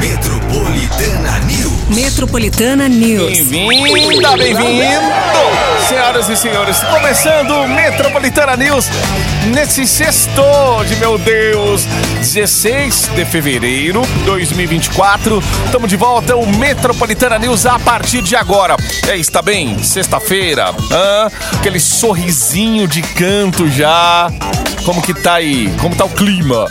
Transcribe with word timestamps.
Metropolitana 0.00 1.38
News. 1.40 1.88
Metropolitana 1.90 2.88
News. 2.88 3.40
Bem-vinda, 3.40 4.34
bem-vindo! 4.34 4.80
Senhoras 5.86 6.26
e 6.30 6.36
senhores, 6.36 6.78
começando 6.84 7.50
o 7.50 7.68
Metropolitana 7.68 8.56
News 8.56 8.86
nesse 9.54 9.86
sexto 9.86 10.42
de 10.88 10.96
meu 10.96 11.18
Deus, 11.18 11.84
16 12.16 13.10
de 13.14 13.26
fevereiro 13.26 14.00
de 14.00 14.24
2024. 14.24 15.42
Estamos 15.66 15.90
de 15.90 15.96
volta, 15.96 16.34
o 16.34 16.46
Metropolitana 16.56 17.38
News 17.38 17.66
a 17.66 17.78
partir 17.78 18.22
de 18.22 18.34
agora. 18.34 18.76
Aí, 19.06 19.20
está 19.20 19.42
bem? 19.42 19.82
Sexta-feira, 19.82 20.74
hã? 20.90 21.28
aquele 21.58 21.78
sorrisinho 21.78 22.88
de 22.88 23.02
canto 23.02 23.68
já. 23.68 24.30
Como 24.82 25.02
que 25.02 25.12
tá 25.12 25.34
aí? 25.34 25.70
Como 25.78 25.94
tá 25.94 26.06
o 26.06 26.10
clima? 26.10 26.66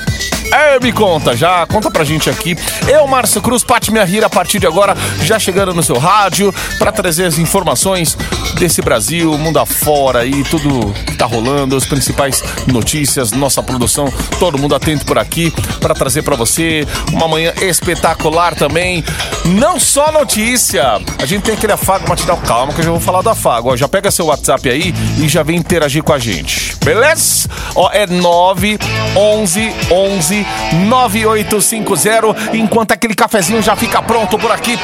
É, 0.51 0.79
me 0.79 0.91
conta, 0.91 1.35
já 1.37 1.65
conta 1.67 1.91
pra 1.91 2.03
gente 2.03 2.29
aqui. 2.29 2.57
Eu, 2.87 3.05
Márcio 3.07 3.41
Cruz, 3.41 3.63
Pati 3.63 3.91
Minha 3.91 4.03
Rira, 4.03 4.25
a 4.25 4.29
partir 4.29 4.59
de 4.59 4.65
agora, 4.65 4.95
já 5.23 5.37
chegando 5.37 5.73
no 5.73 5.83
seu 5.83 5.97
rádio 5.97 6.53
para 6.79 6.91
trazer 6.91 7.25
as 7.25 7.37
informações 7.37 8.17
desse 8.57 8.81
Brasil, 8.81 9.37
mundo 9.37 9.59
afora 9.59 10.19
aí, 10.19 10.43
tudo 10.45 10.91
que 11.05 11.15
tá 11.15 11.25
rolando, 11.25 11.75
as 11.75 11.85
principais 11.85 12.43
notícias, 12.67 13.31
nossa 13.31 13.61
produção, 13.61 14.11
todo 14.39 14.57
mundo 14.57 14.73
atento 14.73 15.05
por 15.05 15.19
aqui 15.19 15.53
para 15.79 15.93
trazer 15.93 16.23
para 16.23 16.35
você 16.35 16.85
uma 17.13 17.27
manhã 17.27 17.53
espetacular 17.61 18.55
também. 18.55 19.03
Não 19.45 19.79
só 19.79 20.11
notícia, 20.11 20.99
a 21.21 21.25
gente 21.25 21.43
tem 21.43 21.53
aquele 21.53 21.73
afago 21.73 22.09
matinal, 22.09 22.37
calma 22.37 22.73
que 22.73 22.79
eu 22.79 22.85
já 22.85 22.91
vou 22.91 22.99
falar 22.99 23.21
do 23.21 23.29
afago. 23.29 23.69
Ó, 23.69 23.75
já 23.77 23.87
pega 23.87 24.09
seu 24.09 24.25
WhatsApp 24.25 24.67
aí 24.67 24.93
e 25.19 25.27
já 25.27 25.43
vem 25.43 25.57
interagir 25.57 26.03
com 26.03 26.13
a 26.13 26.19
gente, 26.19 26.75
beleza? 26.83 27.47
Ó, 27.75 27.89
é 27.91 28.07
9 28.07 28.79
11 29.15 29.73
11 29.91 30.38
9850, 30.87 32.55
enquanto 32.57 32.91
aquele 32.91 33.15
cafezinho 33.15 33.61
já 33.61 33.75
fica 33.75 34.01
pronto 34.01 34.37
por 34.37 34.51
aqui. 34.51 34.77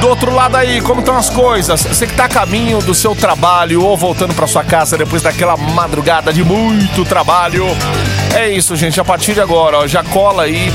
Do 0.00 0.08
outro 0.08 0.32
lado 0.32 0.56
aí, 0.56 0.80
como 0.80 1.00
estão 1.00 1.16
as 1.16 1.30
coisas? 1.30 1.82
Você 1.82 2.06
que 2.06 2.14
tá 2.14 2.24
a 2.24 2.28
caminho 2.28 2.80
do 2.80 2.94
seu 2.94 3.14
trabalho 3.14 3.82
ou 3.82 3.96
voltando 3.96 4.34
para 4.34 4.46
sua 4.46 4.64
casa 4.64 4.96
depois 4.96 5.22
daquela 5.22 5.56
madrugada 5.56 6.32
de 6.32 6.44
muito 6.44 7.04
trabalho. 7.04 7.66
É 8.34 8.48
isso, 8.48 8.76
gente, 8.76 9.00
a 9.00 9.04
partir 9.04 9.34
de 9.34 9.40
agora, 9.40 9.78
ó, 9.78 9.86
já 9.86 10.02
cola 10.02 10.44
aí 10.44 10.70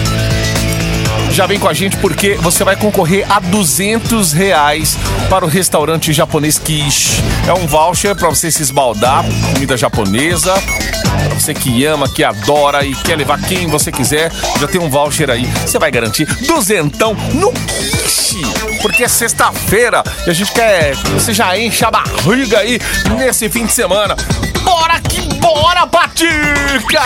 já 1.34 1.48
vem 1.48 1.60
com 1.60 1.68
a 1.68 1.74
gente 1.74 1.98
porque 1.98 2.36
você 2.36 2.64
vai 2.64 2.76
concorrer 2.76 3.26
a 3.32 3.40
200 3.40 4.34
reais 4.34 4.98
para 5.30 5.46
o 5.46 5.48
restaurante 5.48 6.12
japonês 6.12 6.60
Kish. 6.60 7.22
É 7.48 7.54
um 7.54 7.66
voucher 7.68 8.16
para 8.16 8.30
você 8.30 8.52
se 8.52 8.62
esbaldar, 8.62 9.24
comida 9.54 9.78
japonesa. 9.78 10.54
Pra 10.54 11.40
você 11.40 11.54
que 11.54 11.86
ama, 11.86 12.08
que 12.10 12.24
adora 12.24 12.86
e 12.86 12.94
quer 12.96 13.16
levar 13.16 13.40
quem 13.42 13.68
você 13.68 13.92
quiser, 13.92 14.32
já 14.60 14.68
tem 14.68 14.82
um 14.82 14.90
voucher 14.90 15.30
aí. 15.30 15.46
Você 15.66 15.80
vai 15.80 15.90
garantir 15.90 16.26
duzentão 16.46 17.14
no 17.34 17.52
Kish. 17.52 18.36
Porque 18.82 19.04
é 19.04 19.08
sexta-feira 19.08 20.04
e 20.26 20.30
a 20.30 20.34
gente 20.34 20.52
quer 20.52 20.96
que 20.96 21.10
você 21.12 21.34
já 21.34 21.58
enche 21.58 21.86
a 21.86 21.92
barriga 21.92 22.60
aí 22.60 22.80
nesse 23.18 23.50
fim 23.50 23.66
de 23.66 23.74
semana. 23.74 24.16
Bora 24.64 25.00
que 25.00 25.22
bora, 25.40 25.88
Patica! 25.88 27.04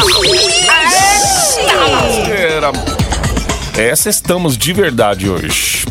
Eita, 2.28 2.72
essa 3.78 4.10
estamos 4.10 4.58
de 4.58 4.74
verdade 4.74 5.30
hoje. 5.30 5.86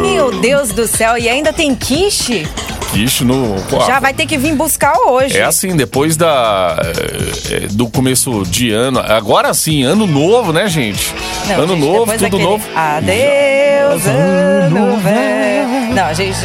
Meu 0.00 0.30
Deus 0.40 0.70
do 0.70 0.86
céu, 0.86 1.16
e 1.16 1.28
ainda 1.28 1.52
tem 1.52 1.74
quiche? 1.74 2.46
Quiche 2.92 3.24
no. 3.24 3.54
Pô, 3.68 3.80
Já 3.86 4.00
vai 4.00 4.12
ter 4.12 4.26
que 4.26 4.36
vir 4.36 4.54
buscar 4.54 4.94
hoje. 5.06 5.36
É 5.36 5.44
assim, 5.44 5.76
depois 5.76 6.16
da 6.16 6.76
é, 7.50 7.60
do 7.70 7.88
começo 7.88 8.42
de 8.46 8.72
ano, 8.72 8.98
agora 8.98 9.54
sim, 9.54 9.84
ano 9.84 10.06
novo, 10.06 10.52
né, 10.52 10.68
gente? 10.68 11.14
Não, 11.46 11.62
ano 11.62 11.74
gente, 11.74 11.86
novo, 11.86 12.12
tudo 12.12 12.20
daquele 12.20 12.42
novo. 12.42 12.68
Adeus, 12.74 14.06
ano 14.06 14.96
velho. 14.98 15.94
Não, 15.94 16.04
a 16.04 16.12
gente 16.12 16.38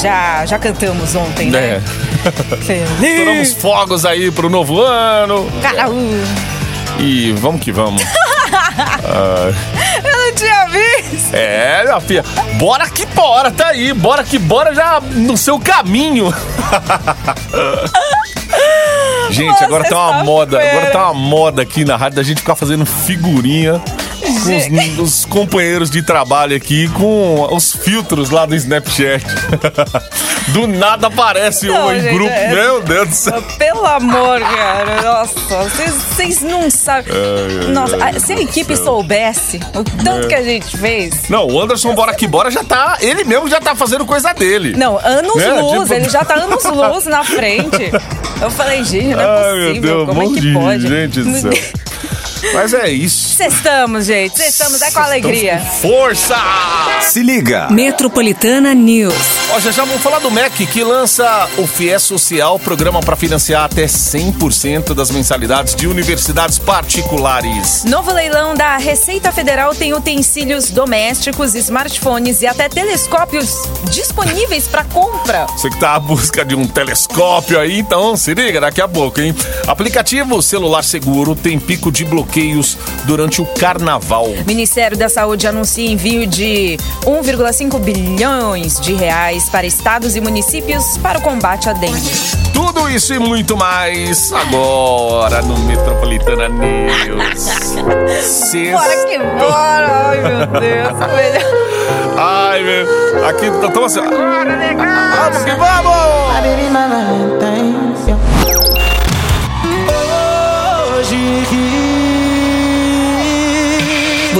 já, 0.00 0.44
já 0.44 0.58
cantamos 0.58 1.14
ontem, 1.14 1.50
né? 1.50 1.58
É. 1.58 1.80
Estouramos 2.60 2.98
Feliz. 3.00 3.54
fogos 3.54 4.04
aí 4.04 4.30
pro 4.30 4.48
novo 4.50 4.80
ano. 4.82 5.50
Cara, 5.62 5.90
uh, 5.90 6.24
E 6.98 7.32
vamos 7.32 7.62
que 7.62 7.72
vamos. 7.72 8.02
Eu 10.04 10.18
não 10.18 10.34
tinha 10.34 10.66
visto. 10.66 11.34
É, 11.34 11.84
minha 11.84 12.00
filha. 12.00 12.24
Bora 12.58 12.88
que 12.88 13.06
bora, 13.06 13.50
tá 13.50 13.68
aí. 13.68 13.92
Bora 13.92 14.24
que 14.24 14.38
bora 14.38 14.74
já 14.74 15.00
no 15.00 15.36
seu 15.36 15.58
caminho. 15.58 16.32
Gente, 19.30 19.48
Nossa, 19.48 19.64
agora 19.64 19.84
tá 19.84 20.10
uma 20.10 20.24
moda. 20.24 20.60
Agora 20.60 20.90
tá 20.90 21.10
uma 21.10 21.14
moda 21.14 21.62
aqui 21.62 21.84
na 21.84 21.96
rádio 21.96 22.16
da 22.16 22.22
gente 22.22 22.38
ficar 22.38 22.54
fazendo 22.54 22.84
figurinha 22.86 23.80
com 24.20 24.98
os, 24.98 24.98
os 24.98 25.24
companheiros 25.24 25.90
de 25.90 26.02
trabalho 26.02 26.56
aqui 26.56 26.88
com 26.90 27.48
os 27.52 27.72
filtros 27.72 28.30
lá 28.30 28.46
do 28.46 28.54
Snapchat. 28.54 29.24
Do 30.48 30.66
nada 30.66 31.06
aparece 31.06 31.66
Não, 31.66 31.86
um 31.86 31.92
em 31.92 32.00
gente, 32.00 32.14
grupo. 32.14 32.30
é- 32.32 32.48
Meu 32.54 32.82
Deus 32.82 33.08
do 33.08 33.14
céu. 33.14 33.42
Pelo 33.58 33.86
amor, 33.86 34.40
cara. 34.40 35.02
Nossa, 35.02 35.34
vocês- 35.64 36.40
não 36.42 36.70
sabem. 36.70 37.12
ai, 37.14 37.72
Nossa, 37.72 37.96
a- 37.96 38.20
se 38.20 38.32
a 38.34 38.40
equipe 38.40 38.76
soubesse 38.76 39.58
o 39.74 39.82
tanto 40.04 40.28
que 40.28 40.34
a 40.34 40.42
gente 40.42 40.76
fez. 40.76 41.28
Não, 41.28 41.46
o 41.46 41.60
Anderson 41.60 41.94
Bora 41.94 42.14
Que 42.14 42.26
Bora 42.26 42.50
já 42.50 42.62
tá. 42.62 42.98
Ele 43.00 43.24
mesmo 43.24 43.48
já 43.48 43.60
tá 43.60 43.74
fazendo 43.74 44.04
coisa 44.06 44.32
dele. 44.34 44.74
Não, 44.76 44.98
anos 44.98 45.42
É, 45.42 45.52
luz, 45.60 45.80
tipo- 45.82 45.94
ele 45.94 46.08
já 46.10 46.24
tá 46.24 46.34
anos 46.34 46.62
luz 46.64 47.06
na 47.06 47.24
frente. 47.24 47.90
Eu 48.40 48.50
falei, 48.50 48.84
gente, 48.84 49.14
não 49.14 49.20
é 49.20 49.24
Ai, 49.26 49.66
possível. 49.68 49.80
Deus, 49.82 50.08
como 50.08 50.22
é 50.22 50.26
que 50.26 50.40
de 50.40 50.52
pode? 50.52 50.86
gente 50.86 51.20
do 51.22 51.40
céu. 51.40 51.52
Mas 52.52 52.74
é 52.74 52.90
isso. 52.90 53.34
Cestamos, 53.34 54.06
gente. 54.06 54.36
Cestamos 54.36 54.82
é 54.82 54.90
com 54.90 55.00
alegria. 55.00 55.58
Com 55.58 55.88
Força! 55.88 56.36
Se 57.00 57.22
liga. 57.22 57.68
Metropolitana 57.70 58.74
News. 58.74 59.14
Ó, 59.50 59.60
já 59.60 59.70
já 59.70 59.84
vamos 59.84 60.02
falar 60.02 60.18
do 60.20 60.30
MEC, 60.30 60.66
que 60.66 60.82
lança 60.82 61.48
o 61.58 61.66
FIES 61.66 62.02
Social, 62.02 62.58
programa 62.58 63.00
para 63.00 63.16
financiar 63.16 63.64
até 63.64 63.86
100% 63.86 64.94
das 64.94 65.10
mensalidades 65.10 65.74
de 65.74 65.86
universidades 65.86 66.58
particulares. 66.58 67.84
Novo 67.84 68.12
leilão 68.12 68.54
da 68.54 68.76
Receita 68.76 69.30
Federal 69.32 69.74
tem 69.74 69.92
utensílios 69.92 70.70
domésticos, 70.70 71.54
smartphones 71.54 72.42
e 72.42 72.46
até 72.46 72.68
telescópios 72.68 73.50
disponíveis 73.90 74.66
para 74.66 74.84
compra. 74.84 75.46
Você 75.46 75.70
que 75.70 75.78
tá 75.78 75.94
à 75.94 76.00
busca 76.00 76.44
de 76.44 76.54
um 76.54 76.66
telescópio 76.66 77.58
aí, 77.58 77.78
então 77.78 78.16
se 78.16 78.34
liga 78.34 78.60
daqui 78.60 78.80
a 78.80 78.88
pouco, 78.88 79.20
hein? 79.20 79.34
Aplicativo 79.66 80.40
Celular 80.42 80.82
Seguro 80.82 81.34
tem 81.34 81.58
pico 81.58 81.92
de 81.92 82.04
bloqueios 82.34 82.76
durante 83.04 83.40
o 83.40 83.46
carnaval. 83.46 84.28
Ministério 84.44 84.96
da 84.96 85.08
Saúde 85.08 85.46
anuncia 85.46 85.88
envio 85.88 86.26
de 86.26 86.76
1,5 87.04 87.78
bilhões 87.78 88.80
de 88.80 88.92
reais 88.92 89.48
para 89.48 89.64
estados 89.66 90.16
e 90.16 90.20
municípios 90.20 90.98
para 90.98 91.18
o 91.18 91.22
combate 91.22 91.68
à 91.68 91.72
dengue. 91.72 92.10
Tudo 92.52 92.90
isso 92.90 93.14
e 93.14 93.18
muito 93.20 93.56
mais 93.56 94.32
agora 94.32 95.42
no 95.42 95.56
Metropolitana 95.60 96.48
News. 96.48 97.44
Bora 98.72 99.06
que 99.06 99.18
bora! 99.18 100.08
Ai, 100.08 100.20
meu 100.20 100.46
Deus. 100.60 100.98
melhor. 101.14 101.54
Ai, 102.18 102.62
meu. 102.62 103.28
Aqui 103.28 103.50
tá 103.60 103.70
tão 103.70 103.84
assim. 103.84 104.00
ó. 104.00 104.04
Vamos 104.04 105.44
que 105.44 105.50
vamos! 105.52 106.13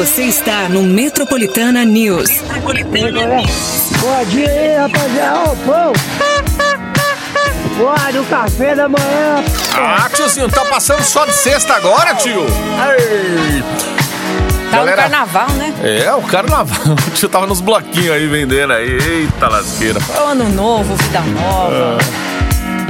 Você 0.04 0.24
está 0.24 0.68
no 0.68 0.82
Metropolitana 0.82 1.82
News. 1.84 2.28
Bom 4.00 4.24
dia 4.28 4.50
aí, 4.50 4.76
rapaziada. 4.76 5.50
Ô, 5.50 5.56
pão. 5.56 5.92
Pode, 7.78 8.18
o 8.18 8.24
café 8.26 8.74
da 8.74 8.86
manhã. 8.88 9.42
Ah, 9.74 10.08
tiozinho, 10.14 10.48
tá 10.50 10.62
passando 10.66 11.02
só 11.02 11.24
de 11.24 11.32
sexta 11.32 11.74
agora, 11.74 12.14
tio? 12.16 12.42
Ei. 12.44 13.62
Tá 14.70 14.76
Galera- 14.76 14.96
no 15.04 15.08
carnaval, 15.10 15.50
né? 15.52 15.74
É, 15.82 16.12
o 16.12 16.22
carnaval. 16.22 16.76
O 17.08 17.10
tio 17.12 17.28
tava 17.28 17.46
nos 17.46 17.60
bloquinhos 17.62 18.10
aí 18.10 18.26
vendendo 18.26 18.72
aí. 18.74 18.98
Eita 19.00 19.48
lasqueira. 19.48 19.98
Ano 20.18 20.48
novo, 20.50 20.94
vida 20.96 21.20
nova. 21.20 21.96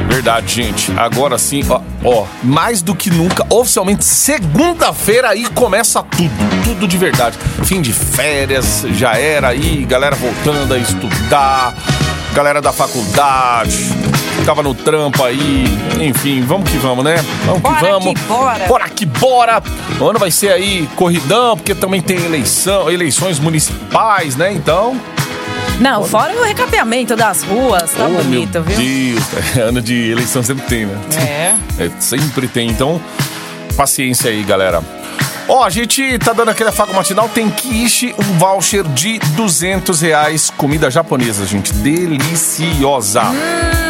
Verdade, 0.08 0.54
gente. 0.54 0.92
Agora 0.96 1.38
sim, 1.38 1.62
ó, 1.68 1.80
ó, 2.04 2.26
mais 2.42 2.82
do 2.82 2.94
que 2.94 3.10
nunca, 3.10 3.44
oficialmente, 3.50 4.04
segunda-feira 4.04 5.30
aí 5.30 5.46
começa 5.50 6.02
tudo. 6.02 6.30
Tudo 6.64 6.86
de 6.86 6.96
verdade. 6.96 7.36
Fim 7.64 7.80
de 7.82 7.92
férias, 7.92 8.84
já 8.92 9.16
era 9.16 9.48
aí, 9.48 9.84
galera 9.88 10.14
voltando 10.14 10.72
a 10.74 10.78
estudar, 10.78 11.74
galera 12.34 12.60
da 12.60 12.72
faculdade, 12.72 13.90
tava 14.44 14.62
no 14.62 14.74
trampo 14.74 15.22
aí, 15.24 15.64
enfim, 16.00 16.42
vamos 16.42 16.70
que 16.70 16.76
vamos, 16.78 17.04
né? 17.04 17.16
Vamos 17.46 17.60
Bora 17.62 17.76
que 17.76 17.82
vamos. 17.90 18.06
que 18.14 18.26
bora. 18.26 18.66
Bora 18.66 18.88
que 18.88 19.06
bora. 19.06 19.62
O 20.00 20.08
ano 20.08 20.18
vai 20.18 20.30
ser 20.30 20.52
aí 20.52 20.88
corridão, 20.96 21.56
porque 21.56 21.74
também 21.74 22.00
tem 22.00 22.16
eleição, 22.24 22.90
eleições 22.90 23.38
municipais, 23.38 24.36
né? 24.36 24.52
Então, 24.52 25.00
Não, 25.80 26.04
fora 26.04 26.34
o 26.34 26.42
recapeamento 26.44 27.16
das 27.16 27.42
ruas, 27.42 27.90
tá 27.92 28.06
oh, 28.06 28.22
bonito, 28.22 28.62
viu? 28.62 28.76
Deus, 28.76 29.24
é, 29.56 29.60
ano 29.60 29.80
de 29.80 30.10
eleição 30.10 30.42
sempre 30.42 30.64
tem, 30.66 30.86
né? 30.86 30.98
É. 31.16 31.54
É, 31.76 31.90
sempre 31.98 32.46
tem, 32.46 32.68
então 32.70 33.00
paciência 33.76 34.30
aí, 34.30 34.44
galera. 34.44 34.80
Ó, 35.48 35.64
a 35.64 35.70
gente 35.70 36.18
tá 36.20 36.32
dando 36.32 36.50
aquele 36.50 36.70
afago 36.70 36.94
matinal, 36.94 37.28
tem 37.28 37.50
quiche, 37.50 38.14
um 38.18 38.38
voucher 38.38 38.84
de 38.84 39.18
200 39.18 40.00
reais, 40.00 40.50
comida 40.50 40.88
japonesa, 40.90 41.44
gente, 41.44 41.72
deliciosa. 41.74 43.24
Hum, 43.24 43.84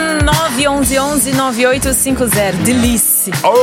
911-9850, 0.56 2.52
delícia. 2.64 3.34
Ô, 3.44 3.54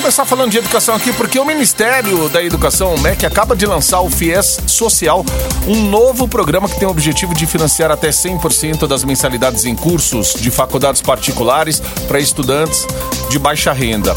começar 0.00 0.24
falando 0.24 0.50
de 0.50 0.56
educação 0.56 0.94
aqui, 0.94 1.12
porque 1.12 1.38
o 1.38 1.44
Ministério 1.44 2.26
da 2.30 2.42
Educação, 2.42 2.94
o 2.94 3.00
MEC, 3.00 3.26
acaba 3.26 3.54
de 3.54 3.66
lançar 3.66 4.00
o 4.00 4.08
FIES 4.08 4.58
Social, 4.66 5.22
um 5.68 5.82
novo 5.90 6.26
programa 6.26 6.66
que 6.70 6.78
tem 6.78 6.88
o 6.88 6.90
objetivo 6.90 7.34
de 7.34 7.44
financiar 7.44 7.90
até 7.90 8.08
100% 8.08 8.86
das 8.86 9.04
mensalidades 9.04 9.66
em 9.66 9.76
cursos 9.76 10.32
de 10.40 10.50
faculdades 10.50 11.02
particulares 11.02 11.80
para 12.08 12.18
estudantes 12.18 12.86
de 13.28 13.38
baixa 13.38 13.74
renda. 13.74 14.16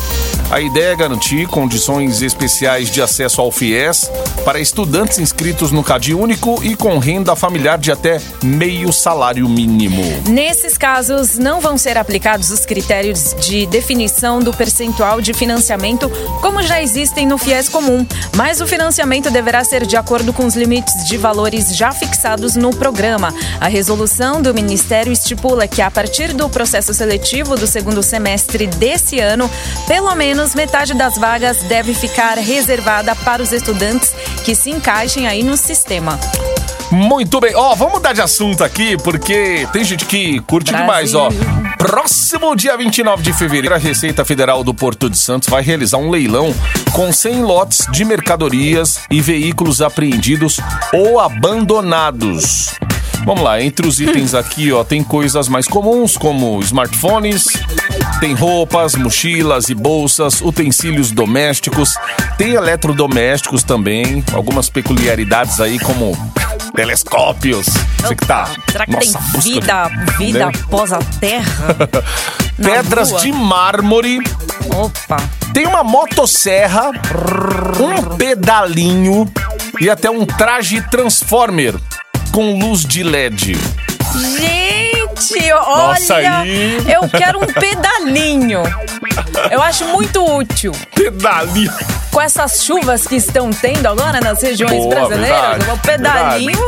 A 0.53 0.61
ideia 0.61 0.91
é 0.91 0.95
garantir 0.95 1.47
condições 1.47 2.21
especiais 2.21 2.91
de 2.91 3.01
acesso 3.01 3.41
ao 3.41 3.51
FIES 3.51 4.07
para 4.45 4.59
estudantes 4.59 5.17
inscritos 5.17 5.71
no 5.71 5.83
CAD 5.83 6.13
único 6.13 6.63
e 6.63 6.75
com 6.75 6.99
renda 6.99 7.35
familiar 7.35 7.79
de 7.79 7.91
até 7.91 8.21
meio 8.43 8.93
salário 8.93 9.49
mínimo. 9.49 10.03
Nesses 10.29 10.77
casos, 10.77 11.39
não 11.39 11.59
vão 11.59 11.75
ser 11.75 11.97
aplicados 11.97 12.51
os 12.51 12.67
critérios 12.67 13.35
de 13.39 13.65
definição 13.65 14.41
do 14.41 14.53
percentual 14.53 15.19
de 15.19 15.33
financiamento, 15.33 16.07
como 16.39 16.61
já 16.61 16.83
existem 16.83 17.25
no 17.25 17.39
FIES 17.39 17.67
comum, 17.67 18.05
mas 18.35 18.61
o 18.61 18.67
financiamento 18.67 19.31
deverá 19.31 19.63
ser 19.63 19.87
de 19.87 19.97
acordo 19.97 20.31
com 20.31 20.45
os 20.45 20.55
limites 20.55 21.07
de 21.07 21.17
valores 21.17 21.75
já 21.75 21.91
fixados 21.91 22.55
no 22.55 22.69
programa. 22.75 23.33
A 23.59 23.67
resolução 23.67 24.39
do 24.39 24.53
Ministério 24.53 25.11
estipula 25.11 25.67
que, 25.67 25.81
a 25.81 25.89
partir 25.89 26.31
do 26.31 26.47
processo 26.47 26.93
seletivo 26.93 27.55
do 27.55 27.65
segundo 27.65 28.03
semestre 28.03 28.67
desse 28.67 29.19
ano, 29.19 29.49
pelo 29.87 30.13
menos 30.13 30.42
metade 30.53 30.93
das 30.93 31.17
vagas 31.17 31.63
deve 31.63 31.93
ficar 31.93 32.37
reservada 32.37 33.15
para 33.15 33.41
os 33.41 33.51
estudantes 33.51 34.13
que 34.43 34.53
se 34.55 34.69
encaixem 34.69 35.27
aí 35.27 35.43
no 35.43 35.55
sistema. 35.55 36.19
Muito 36.91 37.39
bem. 37.39 37.55
Ó, 37.55 37.73
vamos 37.73 37.93
mudar 37.93 38.13
de 38.13 38.21
assunto 38.21 38.63
aqui, 38.63 38.97
porque 38.97 39.67
tem 39.71 39.83
gente 39.83 40.05
que 40.05 40.39
curte 40.41 40.71
Brasil. 40.71 40.85
demais, 40.85 41.15
ó. 41.15 41.29
Próximo 41.77 42.55
dia 42.55 42.77
29 42.77 43.23
de 43.23 43.33
fevereiro, 43.33 43.73
a 43.73 43.79
Receita 43.79 44.23
Federal 44.23 44.63
do 44.63 44.73
Porto 44.73 45.09
de 45.09 45.17
Santos 45.17 45.49
vai 45.49 45.63
realizar 45.63 45.97
um 45.97 46.09
leilão 46.09 46.53
com 46.91 47.11
100 47.11 47.41
lotes 47.41 47.87
de 47.91 48.05
mercadorias 48.05 48.99
e 49.09 49.21
veículos 49.21 49.81
apreendidos 49.81 50.59
ou 50.93 51.19
abandonados. 51.19 52.75
Vamos 53.25 53.43
lá, 53.43 53.61
entre 53.61 53.87
os 53.87 53.99
itens 53.99 54.33
aqui, 54.35 54.71
ó, 54.71 54.83
tem 54.83 55.03
coisas 55.03 55.47
mais 55.47 55.67
comuns 55.67 56.17
como 56.17 56.59
smartphones, 56.61 57.45
tem 58.23 58.33
roupas, 58.35 58.95
mochilas 58.95 59.67
e 59.67 59.75
bolsas, 59.75 60.39
utensílios 60.39 61.11
domésticos, 61.11 61.93
tem 62.37 62.53
eletrodomésticos 62.53 63.63
também, 63.63 64.23
algumas 64.31 64.69
peculiaridades 64.69 65.59
aí 65.59 65.77
como 65.77 66.17
telescópios. 66.73 67.65
Você 67.99 68.15
que 68.15 68.25
tá. 68.25 68.49
Será 68.71 68.85
que 68.85 68.93
nossa, 68.93 69.19
tem 69.19 69.31
busca- 69.33 69.41
vida, 69.41 69.91
vida 70.17 70.45
né? 70.45 70.51
após 70.63 70.93
a 70.93 70.99
Terra? 71.19 71.75
Pedras 72.55 73.11
Lua? 73.11 73.19
de 73.19 73.31
mármore, 73.33 74.19
Opa! 74.73 75.17
tem 75.53 75.67
uma 75.67 75.83
motosserra, 75.83 76.91
um 77.77 78.15
pedalinho 78.15 79.29
e 79.81 79.89
até 79.89 80.09
um 80.09 80.25
traje 80.25 80.81
transformer 80.89 81.75
com 82.31 82.57
luz 82.57 82.85
de 82.85 83.03
LED. 83.03 83.57
Gente, 84.37 84.82
olha! 85.53 85.87
Nossa, 85.87 86.15
aí- 86.15 86.77
Eu 86.91 87.07
quero 87.09 87.39
um 87.39 87.45
pedalinho. 87.45 88.63
Eu 89.51 89.61
acho 89.61 89.85
muito 89.87 90.23
útil. 90.37 90.71
Pedalinho. 90.95 91.71
Com 92.13 92.21
essas 92.21 92.63
chuvas 92.63 93.07
que 93.07 93.15
estão 93.15 93.49
tendo 93.49 93.87
agora 93.87 94.21
nas 94.21 94.39
regiões 94.41 94.71
Boa, 94.83 94.89
brasileiras, 94.89 95.57
verdade, 95.57 95.71
o 95.71 95.77
pedalinho 95.79 96.59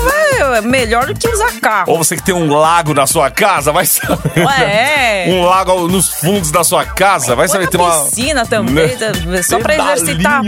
é 0.55 0.61
melhor 0.61 1.05
do 1.05 1.13
que 1.13 1.27
usar 1.29 1.51
carro. 1.61 1.91
Ou 1.91 1.97
você 1.99 2.15
que 2.15 2.23
tem 2.23 2.33
um 2.33 2.51
lago 2.51 2.95
na 2.95 3.05
sua 3.05 3.29
casa, 3.29 3.71
vai 3.71 3.85
saber. 3.85 4.43
Ué, 4.43 5.25
é. 5.27 5.29
Um 5.29 5.43
lago 5.45 5.87
nos 5.87 6.09
fundos 6.09 6.49
da 6.49 6.63
sua 6.63 6.83
casa, 6.83 7.35
vai 7.35 7.45
Ou 7.45 7.51
saber 7.51 7.67
ter 7.69 7.77
uma. 7.77 8.05
piscina 8.05 8.43
também, 8.47 8.87
Né? 9.27 9.43
só 9.43 9.59
Pedalinho, 9.59 9.93
exercitar 9.93 10.41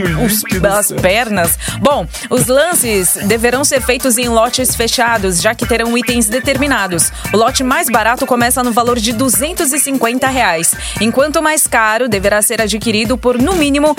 os- 0.73 0.87
as 0.89 0.91
pernas. 0.99 1.59
Bom, 1.79 2.07
os 2.31 2.47
lances 2.47 3.17
deverão 3.25 3.63
ser 3.63 3.81
feitos 3.83 4.17
em 4.17 4.27
lotes 4.29 4.75
fechados, 4.75 5.39
já 5.41 5.53
que 5.53 5.65
terão 5.67 5.95
itens 5.95 6.25
determinados. 6.27 7.11
O 7.31 7.37
lote 7.37 7.63
mais 7.63 7.87
barato 7.87 8.25
começa 8.25 8.63
no 8.63 8.71
valor 8.71 8.97
de 8.99 9.13
250 9.13 10.27
reais, 10.27 10.73
enquanto 10.99 11.35
o 11.37 11.41
mais 11.43 11.67
caro 11.67 12.09
deverá 12.09 12.41
ser 12.41 12.61
adquirido 12.61 13.15
por, 13.15 13.37
no 13.39 13.53
mínimo, 13.53 13.95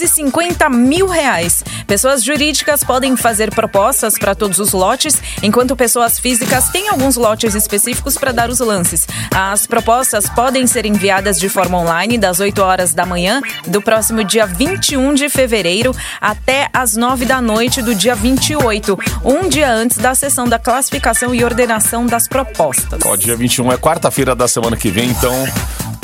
550 0.00 0.70
mil 0.70 1.06
reais. 1.06 1.62
Pessoas 1.86 2.22
jurídicas 2.24 2.82
podem 2.82 3.16
fazer 3.16 3.54
propostas 3.54 4.18
para 4.18 4.34
todos 4.34 4.58
os 4.58 4.72
lotes, 4.72 5.20
enquanto 5.42 5.76
pessoas 5.76 6.18
físicas 6.18 6.70
têm 6.70 6.88
alguns 6.88 7.16
lotes 7.16 7.54
específicos 7.54 8.16
para 8.16 8.32
dar 8.32 8.48
os 8.48 8.60
lances. 8.60 9.06
As 9.34 9.66
propostas 9.66 10.28
podem 10.28 10.66
ser 10.66 10.86
enviadas 10.86 11.38
de 11.38 11.48
forma 11.48 11.78
online 11.78 12.16
das 12.16 12.40
8 12.40 12.62
horas 12.62 12.94
da 12.94 13.04
manhã 13.04 13.40
do 13.66 13.82
próximo 13.82 14.24
dia 14.24 14.46
21 14.46 15.14
de 15.14 15.28
fevereiro 15.28 15.94
até 16.20 16.68
as 16.72 16.96
9 16.96 17.26
da 17.26 17.40
noite 17.40 17.82
do 17.82 17.94
dia 17.94 18.14
28, 18.14 18.98
um 19.24 19.48
dia 19.48 19.70
antes 19.70 19.98
da 19.98 20.14
sessão 20.14 20.48
da 20.48 20.58
classificação 20.58 21.34
e 21.34 21.44
ordenação 21.44 22.06
das 22.06 22.26
propostas. 22.26 23.00
Ó, 23.04 23.16
dia 23.16 23.36
21 23.36 23.72
é 23.72 23.76
quarta-feira 23.76 24.34
da 24.34 24.48
semana 24.48 24.76
que 24.76 24.90
vem, 24.90 25.10
então. 25.10 25.34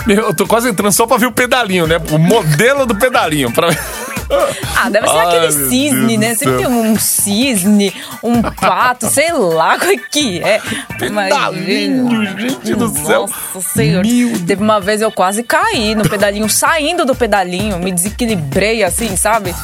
Meu, 0.06 0.26
eu 0.26 0.34
tô 0.34 0.46
quase 0.46 0.68
entrando 0.68 0.92
só 0.92 1.06
pra 1.06 1.16
ver 1.16 1.26
o 1.26 1.32
pedalinho, 1.32 1.86
né? 1.86 2.00
O 2.10 2.18
modelo 2.18 2.86
do 2.86 2.94
pedalinho. 2.94 3.52
Pra... 3.52 3.68
Ah, 4.76 4.90
deve 4.90 5.06
ser 5.06 5.16
Ai, 5.16 5.26
aquele 5.26 5.52
cisne, 5.52 6.18
Deus 6.18 6.20
né? 6.20 6.34
Sempre 6.34 6.56
tem 6.58 6.66
um 6.66 6.98
cisne, 6.98 7.94
um 8.22 8.42
pato, 8.42 9.08
sei 9.08 9.32
lá 9.32 9.76
o 9.76 10.10
que 10.10 10.42
é. 10.42 10.60
Pedalinho, 10.98 12.26
gente 12.38 12.74
do 12.74 12.88
céu. 12.88 13.22
Nossa 13.22 13.68
senhora. 13.72 14.06
Meu 14.06 14.38
Teve 14.40 14.62
uma 14.62 14.80
vez 14.80 15.00
eu 15.00 15.12
quase 15.12 15.42
caí 15.42 15.94
no 15.94 16.08
pedalinho, 16.08 16.48
saindo 16.48 17.04
do 17.04 17.14
pedalinho, 17.14 17.78
me 17.78 17.92
desequilibrei 17.92 18.82
assim, 18.82 19.16
sabe? 19.16 19.54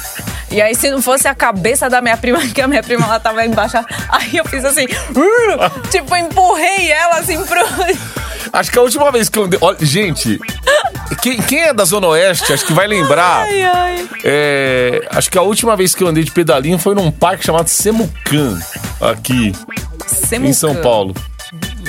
E 0.50 0.61
aí, 0.61 0.75
se 0.75 0.91
não 0.91 1.00
fosse 1.00 1.27
a 1.27 1.35
cabeça 1.35 1.89
da 1.89 2.00
minha 2.00 2.17
prima, 2.17 2.39
que 2.55 2.61
a 2.61 2.69
minha 2.69 2.83
prima 2.83 3.06
ela 3.06 3.19
tava 3.19 3.44
embaixo, 3.44 3.79
aí 4.09 4.37
eu 4.37 4.44
fiz 4.44 4.65
assim, 4.65 4.85
uh, 4.85 5.89
tipo, 5.91 6.15
empurrei 6.15 6.91
ela 6.91 7.19
assim 7.19 7.43
pro. 7.44 7.61
Acho 8.53 8.71
que 8.71 8.79
a 8.79 8.83
última 8.83 9.11
vez 9.11 9.29
que 9.29 9.39
eu 9.39 9.44
andei. 9.44 9.59
Olha, 9.62 9.77
gente, 9.81 10.39
quem, 11.21 11.41
quem 11.43 11.61
é 11.61 11.75
da 11.75 11.85
Zona 11.85 12.06
Oeste, 12.09 12.53
acho 12.53 12.65
que 12.65 12.73
vai 12.73 12.87
lembrar. 12.87 13.43
Ai, 13.43 13.63
ai. 13.63 14.08
É, 14.25 15.06
acho 15.11 15.31
que 15.31 15.39
a 15.39 15.43
última 15.43 15.77
vez 15.77 15.94
que 15.94 16.03
eu 16.03 16.08
andei 16.08 16.25
de 16.25 16.31
pedalinho 16.31 16.79
foi 16.79 16.94
num 16.94 17.11
parque 17.11 17.44
chamado 17.44 17.69
Semucan, 17.69 18.58
aqui 19.01 19.53
em 20.32 20.53
São 20.53 20.70
Semucan. 20.70 20.82
Paulo. 20.82 21.15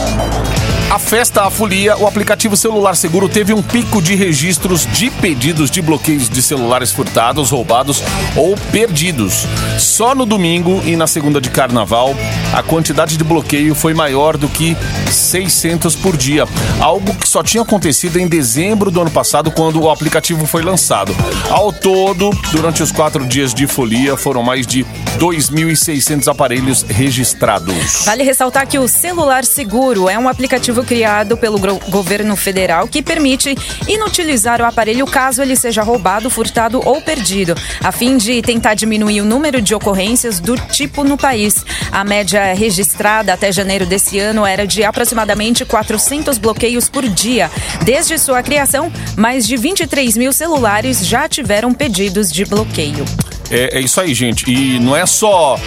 a 0.93 1.00
festa, 1.00 1.41
a 1.41 1.50
folia, 1.50 1.97
o 1.97 2.05
aplicativo 2.05 2.55
Celular 2.55 2.95
Seguro 2.95 3.27
teve 3.27 3.51
um 3.51 3.63
pico 3.63 4.00
de 4.00 4.13
registros 4.13 4.85
de 4.85 5.09
pedidos 5.09 5.71
de 5.71 5.81
bloqueios 5.81 6.29
de 6.29 6.39
celulares 6.39 6.91
furtados, 6.91 7.50
roubados 7.50 8.03
ou 8.35 8.55
perdidos. 8.71 9.47
Só 9.79 10.13
no 10.13 10.23
domingo 10.23 10.83
e 10.85 10.95
na 10.95 11.07
segunda 11.07 11.41
de 11.41 11.50
carnaval, 11.50 12.15
a 12.53 12.62
quantidade 12.62 13.17
de 13.17 13.23
bloqueio 13.23 13.73
foi 13.73 13.95
maior 13.95 14.38
do 14.38 14.47
que 14.47 14.77
600 15.09 15.95
por 15.95 16.15
dia, 16.15 16.45
algo 16.79 17.15
que 17.15 17.27
só 17.27 17.41
tinha 17.41 17.63
acontecido 17.63 18.19
em 18.19 18.27
dezembro 18.27 18.91
do 18.91 19.01
ano 19.01 19.09
passado, 19.09 19.50
quando 19.50 19.81
o 19.81 19.89
aplicativo 19.89 20.45
foi 20.45 20.62
lançado. 20.62 21.15
Ao 21.50 21.73
todo, 21.73 22.29
durante 22.51 22.83
os 22.83 22.91
quatro 22.91 23.25
dias 23.25 23.51
de 23.51 23.65
folia, 23.65 24.15
foram 24.15 24.43
mais 24.43 24.67
de 24.67 24.85
2.600 25.17 26.27
aparelhos 26.27 26.83
registrados. 26.83 28.05
Vale 28.05 28.21
ressaltar 28.21 28.67
que 28.67 28.77
o 28.77 28.88
Celular 28.88 29.43
Seguro 29.43 30.07
é 30.07 30.19
um 30.19 30.29
aplicativo 30.29 30.82
criado 30.83 31.37
pelo 31.37 31.57
governo 31.89 32.35
federal 32.35 32.87
que 32.87 33.01
permite 33.01 33.55
inutilizar 33.87 34.61
o 34.61 34.65
aparelho 34.65 35.05
caso 35.05 35.41
ele 35.41 35.55
seja 35.55 35.83
roubado, 35.83 36.29
furtado 36.29 36.81
ou 36.85 37.01
perdido, 37.01 37.55
a 37.83 37.91
fim 37.91 38.17
de 38.17 38.41
tentar 38.41 38.73
diminuir 38.73 39.21
o 39.21 39.25
número 39.25 39.61
de 39.61 39.73
ocorrências 39.75 40.39
do 40.39 40.55
tipo 40.57 41.03
no 41.03 41.17
país. 41.17 41.65
A 41.91 42.03
média 42.03 42.53
registrada 42.53 43.33
até 43.33 43.51
janeiro 43.51 43.85
desse 43.85 44.19
ano 44.19 44.45
era 44.45 44.65
de 44.65 44.83
aproximadamente 44.83 45.65
400 45.65 46.37
bloqueios 46.37 46.89
por 46.89 47.07
dia. 47.07 47.49
Desde 47.83 48.17
sua 48.17 48.41
criação, 48.43 48.91
mais 49.15 49.47
de 49.47 49.57
23 49.57 50.17
mil 50.17 50.33
celulares 50.33 51.05
já 51.05 51.27
tiveram 51.27 51.73
pedidos 51.73 52.31
de 52.31 52.45
bloqueio. 52.45 53.05
É, 53.49 53.77
é 53.77 53.81
isso 53.81 53.99
aí, 54.01 54.13
gente. 54.13 54.49
E 54.49 54.79
não 54.79 54.95
é 54.95 55.05
só. 55.05 55.59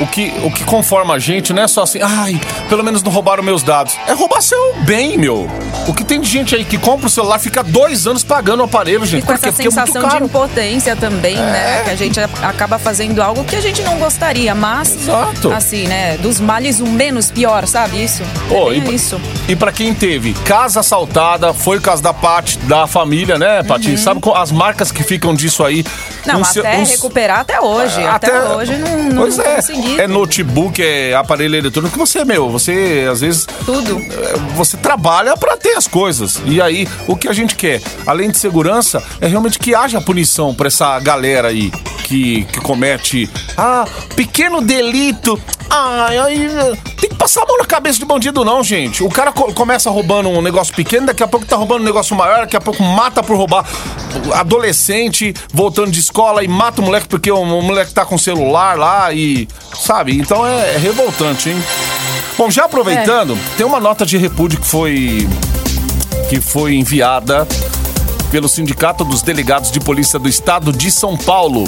O 0.00 0.06
que, 0.08 0.32
o 0.42 0.50
que 0.50 0.64
conforma 0.64 1.14
a 1.14 1.18
gente 1.20 1.52
não 1.52 1.62
é 1.62 1.68
só 1.68 1.82
assim, 1.84 2.00
ai, 2.02 2.40
pelo 2.68 2.82
menos 2.82 3.00
não 3.02 3.12
roubaram 3.12 3.42
meus 3.44 3.62
dados. 3.62 3.96
É 4.08 4.12
roubar 4.12 4.42
seu 4.42 4.74
bem, 4.80 5.16
meu. 5.16 5.48
O 5.86 5.94
que 5.94 6.02
tem 6.02 6.20
de 6.20 6.28
gente 6.28 6.54
aí 6.54 6.64
que 6.64 6.76
compra 6.78 7.06
o 7.06 7.10
celular, 7.10 7.38
fica 7.38 7.62
dois 7.62 8.06
anos 8.06 8.24
pagando 8.24 8.60
o 8.60 8.64
aparelho, 8.64 9.06
gente. 9.06 9.22
E 9.22 9.26
com 9.26 9.32
essa 9.32 9.52
Porque 9.52 9.62
é 9.62 9.64
muito 9.70 9.74
sensação 9.86 10.08
de. 10.08 10.16
É. 10.16 10.26
impotência 10.26 10.96
também, 10.96 11.36
né? 11.36 11.82
Que 11.84 11.90
a 11.90 11.94
gente 11.94 12.18
acaba 12.18 12.78
fazendo 12.78 13.22
algo 13.22 13.44
que 13.44 13.54
a 13.54 13.60
gente 13.60 13.82
não 13.82 13.96
gostaria, 13.98 14.52
mas. 14.54 14.94
Exato. 15.02 15.52
Assim, 15.52 15.86
né? 15.86 16.16
Dos 16.16 16.40
males 16.40 16.80
o 16.80 16.86
menos 16.86 17.30
pior, 17.30 17.66
sabe 17.68 18.02
isso? 18.02 18.22
Pô, 18.48 18.72
é 18.72 18.76
e, 18.76 18.80
bem 18.80 18.94
isso. 18.94 19.20
e 19.48 19.54
pra 19.54 19.70
quem 19.70 19.94
teve 19.94 20.32
casa 20.44 20.80
assaltada, 20.80 21.54
foi 21.54 21.78
o 21.78 21.80
caso 21.80 22.02
da 22.02 22.12
Paty, 22.12 22.58
da 22.60 22.86
família, 22.88 23.38
né, 23.38 23.62
Paty? 23.62 23.96
Sabe 23.98 24.20
qual- 24.20 24.36
as 24.36 24.50
marcas 24.50 24.90
que 24.90 25.04
ficam 25.04 25.34
disso 25.34 25.62
aí? 25.62 25.84
Não, 26.26 26.40
Um 26.40 26.42
até 26.42 26.78
um- 26.78 26.84
recuperar 26.84 27.40
até 27.40 27.60
hoje. 27.60 28.02
Até, 28.04 28.40
hoje 28.42 28.76
não, 28.76 29.02
não 29.04 29.16
pois 29.22 29.38
é, 29.38 29.60
é 29.98 30.06
notebook, 30.06 30.82
é 30.82 31.14
aparelho 31.14 31.56
eletrônico 31.56 31.92
que 31.92 31.98
você, 31.98 32.24
meu, 32.24 32.48
você 32.50 33.06
às 33.10 33.20
vezes 33.20 33.46
Tudo. 33.64 33.98
é, 33.98 34.34
você 34.54 34.76
trabalha 34.76 35.36
pra 35.36 35.56
ter 35.56 35.74
as 35.76 35.86
coisas. 35.86 36.40
E 36.44 36.60
aí, 36.60 36.88
o 37.06 37.16
que 37.16 37.28
a 37.28 37.32
gente 37.32 37.54
quer, 37.54 37.80
além 38.06 38.30
de 38.30 38.38
segurança, 38.38 39.02
é 39.20 39.26
realmente 39.26 39.58
que 39.58 39.74
haja 39.74 40.00
punição 40.00 40.54
pra 40.54 40.66
essa 40.68 40.98
galera 41.00 41.48
aí 41.48 41.70
que, 42.04 42.44
que 42.44 42.60
comete 42.60 43.28
ah, 43.56 43.84
pequeno 44.16 44.60
delito. 44.60 45.40
Ai, 45.70 46.18
aí 46.18 46.48
tem 47.00 47.10
que 47.10 47.16
passar 47.16 47.42
a 47.42 47.46
mão 47.46 47.56
na 47.58 47.64
cabeça 47.64 47.98
de 47.98 48.04
bandido 48.04 48.44
não, 48.44 48.62
gente. 48.62 49.02
O 49.02 49.08
cara 49.08 49.32
co- 49.32 49.52
começa 49.54 49.90
roubando 49.90 50.28
um 50.28 50.42
negócio 50.42 50.74
pequeno, 50.74 51.06
daqui 51.06 51.22
a 51.22 51.26
pouco 51.26 51.46
tá 51.46 51.56
roubando 51.56 51.80
um 51.80 51.84
negócio 51.84 52.14
maior, 52.14 52.40
daqui 52.40 52.56
a 52.56 52.60
pouco 52.60 52.82
mata 52.82 53.22
por 53.22 53.36
roubar. 53.36 53.64
Adolescente 54.32 55.34
voltando 55.52 55.90
de 55.90 56.00
escola 56.00 56.44
e 56.44 56.48
mata 56.48 56.80
o 56.80 56.84
moleque 56.84 57.08
porque 57.08 57.30
o, 57.30 57.40
o 57.40 57.62
moleque 57.62 57.92
tá 57.92 58.04
com 58.04 58.16
celular 58.18 58.78
lá 58.78 59.12
e 59.12 59.48
sabe? 59.84 60.18
Então 60.18 60.46
é, 60.46 60.74
é 60.74 60.78
revoltante, 60.78 61.50
hein? 61.50 61.62
Bom, 62.38 62.50
já 62.50 62.64
aproveitando, 62.64 63.38
tem 63.56 63.66
uma 63.66 63.78
nota 63.78 64.04
de 64.06 64.16
repúdio 64.16 64.58
que 64.58 64.66
foi 64.66 65.28
que 66.28 66.40
foi 66.40 66.74
enviada 66.74 67.46
pelo 68.30 68.48
Sindicato 68.48 69.04
dos 69.04 69.20
Delegados 69.20 69.70
de 69.70 69.78
Polícia 69.78 70.18
do 70.18 70.28
Estado 70.28 70.72
de 70.72 70.90
São 70.90 71.16
Paulo, 71.16 71.64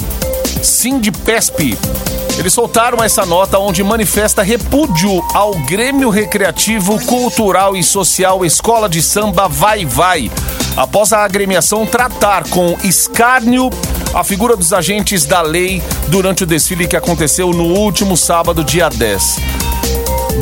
Sindipesp. 0.63 1.77
Eles 2.37 2.53
soltaram 2.53 3.03
essa 3.03 3.25
nota 3.25 3.57
onde 3.59 3.83
manifesta 3.83 4.41
repúdio 4.41 5.23
ao 5.33 5.53
Grêmio 5.59 6.09
Recreativo, 6.09 6.99
Cultural 7.05 7.75
e 7.77 7.83
Social 7.83 8.43
Escola 8.43 8.89
de 8.89 9.01
Samba 9.01 9.47
Vai 9.47 9.85
Vai, 9.85 10.29
após 10.77 11.11
a 11.11 11.25
agremiação 11.25 11.85
tratar 11.85 12.47
com 12.47 12.77
escárnio 12.83 13.69
a 14.13 14.23
figura 14.23 14.55
dos 14.55 14.71
agentes 14.71 15.25
da 15.25 15.41
lei 15.41 15.81
durante 16.07 16.43
o 16.43 16.45
desfile 16.45 16.87
que 16.87 16.95
aconteceu 16.95 17.49
no 17.49 17.65
último 17.65 18.15
sábado, 18.15 18.63
dia 18.63 18.87
10. 18.87 19.66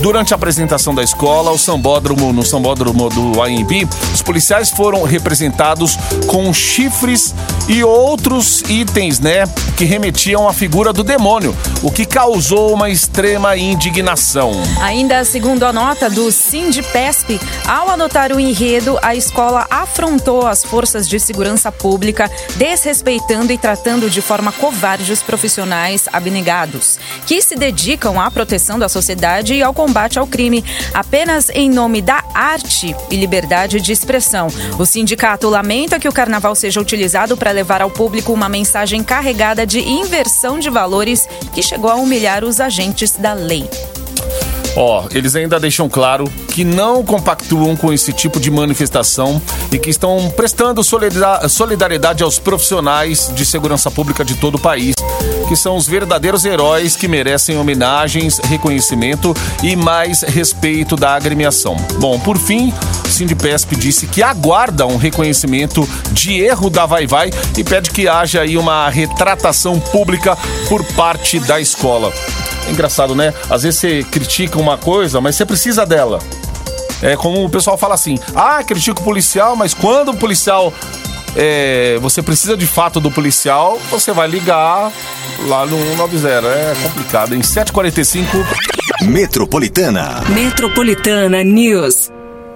Durante 0.01 0.33
a 0.33 0.35
apresentação 0.35 0.93
da 0.93 1.03
escola, 1.03 1.51
o 1.51 1.57
sambódromo, 1.57 2.31
no 2.31 2.43
sambódromo 2.43 3.09
do 3.09 3.41
AMB, 3.41 3.87
os 4.13 4.21
policiais 4.21 4.69
foram 4.69 5.03
representados 5.03 5.97
com 6.27 6.53
chifres 6.53 7.33
e 7.67 7.83
outros 7.83 8.61
itens, 8.69 9.19
né, 9.19 9.45
que 9.75 9.85
remetiam 9.85 10.47
à 10.47 10.53
figura 10.53 10.93
do 10.93 11.03
demônio, 11.03 11.55
o 11.81 11.91
que 11.91 12.05
causou 12.05 12.73
uma 12.73 12.89
extrema 12.89 13.57
indignação. 13.57 14.51
Ainda 14.81 15.23
segundo 15.25 15.63
a 15.63 15.73
nota 15.73 16.09
do 16.09 16.31
Sindipesp, 16.31 17.39
ao 17.67 17.89
adotar 17.89 18.31
o 18.31 18.39
enredo, 18.39 18.99
a 19.01 19.15
escola 19.15 19.65
afrontou 19.69 20.45
as 20.45 20.63
forças 20.63 21.07
de 21.07 21.19
segurança 21.19 21.71
pública, 21.71 22.29
desrespeitando 22.55 23.51
e 23.51 23.57
tratando 23.57 24.09
de 24.09 24.21
forma 24.21 24.51
covarde 24.51 25.11
os 25.11 25.23
profissionais 25.23 26.07
abnegados, 26.13 26.99
que 27.25 27.41
se 27.41 27.55
dedicam 27.55 28.19
à 28.19 28.29
proteção 28.29 28.77
da 28.77 28.87
sociedade 28.87 29.53
e 29.55 29.63
ao 29.63 29.73
combate 29.85 30.17
ao 30.17 30.25
crime, 30.25 30.63
apenas 30.95 31.49
em 31.49 31.69
nome 31.69 32.01
da 32.01 32.23
arte 32.33 32.95
e 33.11 33.15
liberdade 33.15 33.79
de 33.79 33.91
expressão. 33.91 34.47
O 34.79 34.85
sindicato 34.85 35.47
lamenta 35.47 35.99
que 35.99 36.07
o 36.07 36.11
carnaval 36.11 36.55
seja 36.55 36.81
utilizado 36.81 37.37
para 37.37 37.51
levar 37.51 37.83
ao 37.83 37.91
público 37.91 38.33
uma 38.33 38.49
mensagem 38.49 39.03
carregada 39.03 39.63
de 39.63 39.79
inversão 39.79 40.57
de 40.57 40.71
valores 40.71 41.27
que 41.53 41.61
chegou 41.61 41.91
a 41.91 41.95
humilhar 41.95 42.43
os 42.43 42.59
agentes 42.59 43.11
da 43.11 43.33
lei. 43.33 43.69
Ó, 44.75 45.05
eles 45.13 45.35
ainda 45.35 45.59
deixam 45.59 45.87
claro 45.87 46.25
que 46.49 46.65
não 46.65 47.03
compactuam 47.03 47.77
com 47.77 47.93
esse 47.93 48.11
tipo 48.11 48.39
de 48.39 48.49
manifestação 48.51 49.41
e 49.71 49.77
que 49.77 49.89
estão 49.89 50.33
prestando 50.35 50.83
solida- 50.83 51.47
solidariedade 51.47 52.23
aos 52.23 52.39
profissionais 52.39 53.31
de 53.33 53.45
segurança 53.45 53.89
pública 53.89 54.25
de 54.25 54.35
todo 54.35 54.55
o 54.55 54.59
país, 54.59 54.95
que 55.47 55.55
são 55.55 55.75
os 55.75 55.87
verdadeiros 55.87 56.45
heróis 56.45 56.95
que 56.95 57.07
merecem 57.07 57.57
homenagens, 57.57 58.39
reconhecimento 58.39 59.33
e 59.63 59.75
mais 59.75 60.21
respeito 60.21 60.95
da 60.95 61.15
agremiação. 61.15 61.75
Bom, 61.99 62.19
por 62.19 62.37
fim, 62.37 62.73
Sindipesp 63.05 63.75
disse 63.75 64.07
que 64.07 64.21
aguarda 64.21 64.85
um 64.85 64.97
reconhecimento 64.97 65.87
de 66.11 66.41
erro 66.41 66.69
da 66.69 66.85
Vai 66.85 67.07
Vai 67.07 67.29
e 67.57 67.63
pede 67.63 67.89
que 67.89 68.07
haja 68.07 68.41
aí 68.41 68.57
uma 68.57 68.89
retratação 68.89 69.79
pública 69.79 70.37
por 70.67 70.83
parte 70.93 71.39
da 71.39 71.59
escola. 71.59 72.11
É 72.67 72.71
engraçado, 72.71 73.15
né? 73.15 73.33
Às 73.49 73.63
vezes 73.63 73.79
você 73.79 74.03
critica 74.03 74.59
uma 74.59 74.77
coisa, 74.77 75.21
mas 75.21 75.35
você 75.35 75.45
precisa 75.45 75.85
dela. 75.85 76.19
É 77.01 77.15
como 77.15 77.43
o 77.45 77.49
pessoal 77.49 77.77
fala 77.77 77.93
assim: 77.93 78.19
ah, 78.35 78.63
critica 78.63 78.99
o 78.99 79.03
policial, 79.03 79.55
mas 79.55 79.73
quando 79.73 80.09
o 80.09 80.17
policial. 80.17 80.73
é, 81.35 81.97
você 82.01 82.21
precisa 82.21 82.55
de 82.55 82.65
fato 82.65 82.99
do 82.99 83.11
policial, 83.11 83.79
você 83.89 84.11
vai 84.11 84.27
ligar 84.27 84.91
lá 85.47 85.65
no 85.65 85.77
190. 85.77 86.47
É 86.47 86.75
complicado. 86.81 87.35
Em 87.35 87.41
745. 87.41 88.37
Metropolitana. 89.03 90.23
Metropolitana 90.29 91.43
News. 91.43 92.11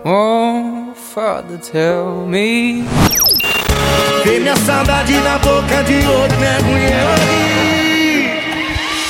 Oh, 0.05 0.93
Father, 1.13 1.59
tell 1.59 2.25
me. 2.27 2.83
Vê 4.23 4.39
minha 4.39 4.55
saudade 4.55 5.13
na 5.13 5.37
boca 5.39 5.83
de 5.83 6.07
outro, 6.07 6.37
né, 6.39 6.59
mulher? 6.63 7.78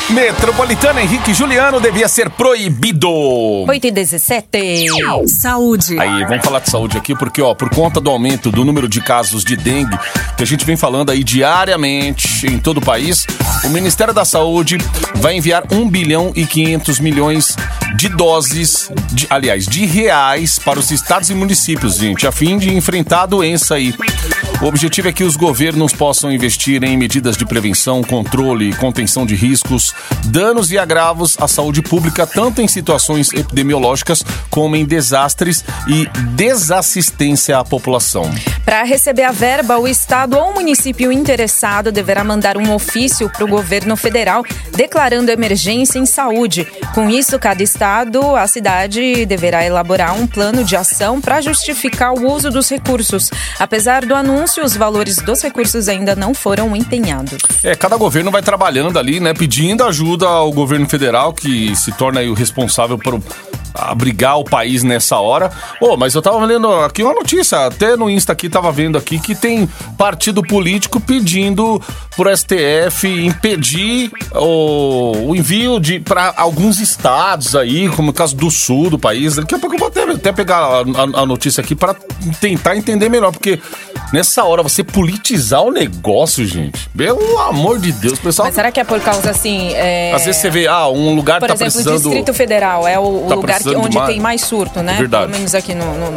Metropolitana 0.09 1.03
Henrique 1.03 1.35
Juliano 1.35 1.79
devia 1.79 2.07
ser 2.07 2.31
proibido. 2.31 3.09
8 3.09 3.87
e 3.87 3.91
17. 3.91 4.87
Saúde. 5.27 5.99
Aí, 5.99 6.25
vamos 6.25 6.43
falar 6.43 6.59
de 6.59 6.69
saúde 6.69 6.97
aqui, 6.97 7.15
porque, 7.15 7.41
ó, 7.41 7.53
por 7.53 7.69
conta 7.69 8.01
do 8.01 8.09
aumento 8.09 8.51
do 8.51 8.65
número 8.65 8.89
de 8.89 9.01
casos 9.01 9.43
de 9.43 9.55
dengue, 9.55 9.97
que 10.35 10.41
a 10.41 10.47
gente 10.47 10.65
vem 10.65 10.75
falando 10.75 11.11
aí 11.11 11.23
diariamente 11.23 12.47
em 12.47 12.57
todo 12.57 12.77
o 12.77 12.81
país, 12.81 13.27
o 13.63 13.69
Ministério 13.69 14.13
da 14.13 14.25
Saúde 14.25 14.79
vai 15.15 15.35
enviar 15.35 15.63
1 15.71 15.87
bilhão 15.87 16.31
e 16.35 16.45
500 16.45 16.99
milhões 16.99 17.55
de 17.95 18.09
doses, 18.09 18.91
de, 19.11 19.27
aliás, 19.29 19.67
de 19.67 19.85
reais 19.85 20.57
para 20.57 20.79
os 20.79 20.89
estados 20.89 21.29
e 21.29 21.35
municípios, 21.35 21.97
gente, 21.97 22.25
a 22.25 22.31
fim 22.31 22.57
de 22.57 22.73
enfrentar 22.73 23.23
a 23.23 23.25
doença 23.27 23.75
aí. 23.75 23.93
O 24.61 24.65
objetivo 24.65 25.07
é 25.07 25.13
que 25.13 25.23
os 25.23 25.37
governos 25.37 25.93
possam 25.93 26.29
investir 26.29 26.83
em 26.83 26.97
medidas 26.97 27.37
de 27.37 27.45
prevenção, 27.45 28.03
controle 28.03 28.69
e 28.69 28.75
contenção 28.75 29.25
de 29.25 29.33
riscos, 29.33 29.95
danos 30.25 30.69
e 30.69 30.77
agravos 30.77 31.37
à 31.39 31.47
saúde 31.47 31.81
pública, 31.81 32.27
tanto 32.27 32.61
em 32.61 32.67
situações 32.67 33.31
epidemiológicas 33.31 34.21
como 34.49 34.75
em 34.75 34.83
desastres 34.83 35.63
e 35.87 36.09
desassistência 36.35 37.57
à 37.57 37.63
população. 37.63 38.29
Para 38.65 38.83
receber 38.83 39.23
a 39.23 39.31
verba, 39.31 39.79
o 39.79 39.87
Estado 39.87 40.37
ou 40.37 40.49
o 40.49 40.53
município 40.55 41.09
interessado 41.09 41.89
deverá 41.89 42.21
mandar 42.25 42.57
um 42.57 42.73
ofício 42.73 43.29
para 43.29 43.45
o 43.45 43.47
governo 43.47 43.95
federal 43.95 44.43
declarando 44.75 45.31
emergência 45.31 45.99
em 45.99 46.05
saúde. 46.05 46.67
Com 46.93 47.09
isso, 47.09 47.39
cada 47.39 47.63
Estado, 47.63 48.35
a 48.35 48.45
cidade, 48.45 49.25
deverá 49.25 49.65
elaborar 49.65 50.19
um 50.19 50.27
plano 50.27 50.65
de 50.65 50.75
ação 50.75 51.21
para 51.21 51.39
justificar 51.39 52.13
o 52.13 52.29
uso 52.29 52.51
dos 52.51 52.69
recursos. 52.69 53.31
Apesar 53.57 54.05
do 54.05 54.13
anúncio, 54.13 54.48
os 54.57 54.75
valores 54.75 55.17
dos 55.17 55.41
recursos 55.41 55.87
ainda 55.87 56.15
não 56.15 56.33
foram 56.33 56.75
empenhados. 56.75 57.37
É, 57.63 57.75
cada 57.75 57.97
governo 57.97 58.31
vai 58.31 58.41
trabalhando 58.41 58.97
ali, 58.97 59.19
né, 59.19 59.33
pedindo 59.33 59.83
ajuda 59.83 60.27
ao 60.27 60.51
governo 60.51 60.87
federal, 60.87 61.33
que 61.33 61.75
se 61.75 61.91
torna 61.91 62.21
o 62.21 62.33
responsável 62.33 62.97
por 62.97 63.21
abrigar 63.73 64.37
o 64.39 64.43
país 64.43 64.83
nessa 64.83 65.17
hora. 65.17 65.51
Oh, 65.81 65.95
mas 65.97 66.13
eu 66.15 66.21
tava 66.21 66.43
lendo 66.45 66.71
aqui 66.81 67.03
uma 67.03 67.13
notícia, 67.13 67.65
até 67.67 67.95
no 67.95 68.09
Insta 68.09 68.33
aqui 68.33 68.49
tava 68.49 68.71
vendo 68.71 68.97
aqui 68.97 69.19
que 69.19 69.35
tem 69.35 69.67
partido 69.97 70.41
político 70.43 70.99
pedindo 70.99 71.81
pro 72.15 72.35
STF 72.35 73.07
impedir 73.07 74.11
o, 74.35 75.29
o 75.29 75.35
envio 75.35 75.79
de 75.79 75.99
para 75.99 76.33
alguns 76.37 76.79
estados 76.79 77.55
aí, 77.55 77.87
como 77.89 78.11
o 78.11 78.13
caso 78.13 78.35
do 78.35 78.49
sul 78.51 78.89
do 78.89 78.99
país. 78.99 79.35
Daqui 79.35 79.55
a 79.55 79.59
pouco 79.59 79.75
eu 79.75 79.79
vou 79.79 79.87
até, 79.87 80.03
até 80.03 80.31
pegar 80.31 80.57
a, 80.57 80.79
a- 80.81 81.21
a 81.21 81.25
notícia 81.25 81.61
aqui 81.61 81.75
para 81.75 81.95
tentar 82.41 82.75
entender 82.75 83.09
melhor, 83.09 83.31
porque 83.31 83.59
nessa 84.11 84.43
hora 84.43 84.61
você 84.63 84.83
politizar 84.83 85.61
o 85.63 85.71
negócio, 85.71 86.45
gente. 86.45 86.89
Pelo 86.95 87.37
amor 87.39 87.79
de 87.79 87.91
Deus, 87.91 88.19
pessoal. 88.19 88.47
Mas 88.47 88.55
será 88.55 88.71
que 88.71 88.79
é 88.79 88.83
por 88.83 88.99
causa 88.99 89.29
assim. 89.31 89.69
é, 89.73 90.13
Às 90.13 90.25
vezes 90.25 90.41
você 90.41 90.49
vê, 90.49 90.67
ah, 90.67 90.87
um 90.87 91.15
lugar 91.15 91.39
Por 91.39 91.47
tá 91.47 91.53
exemplo, 91.53 91.71
o 91.71 91.83
precisando. 91.83 92.03
Distrito 92.03 92.33
Federal 92.33 92.87
é 92.87 92.97
o, 92.99 93.25
o 93.25 93.29
Tá 93.29 93.35
lugar 93.35 93.57
que, 93.59 93.68
precisando 93.71 93.85
onde 93.85 93.97
mais- 93.97 94.09
tem 94.09 94.19
mais 94.19 94.41
surto, 94.41 94.81
né? 94.81 94.97
Verdade. 94.97 95.25
Pelo 95.27 95.37
menos 95.37 95.55
aqui 95.55 95.73
no, 95.73 95.85
no, 95.85 96.11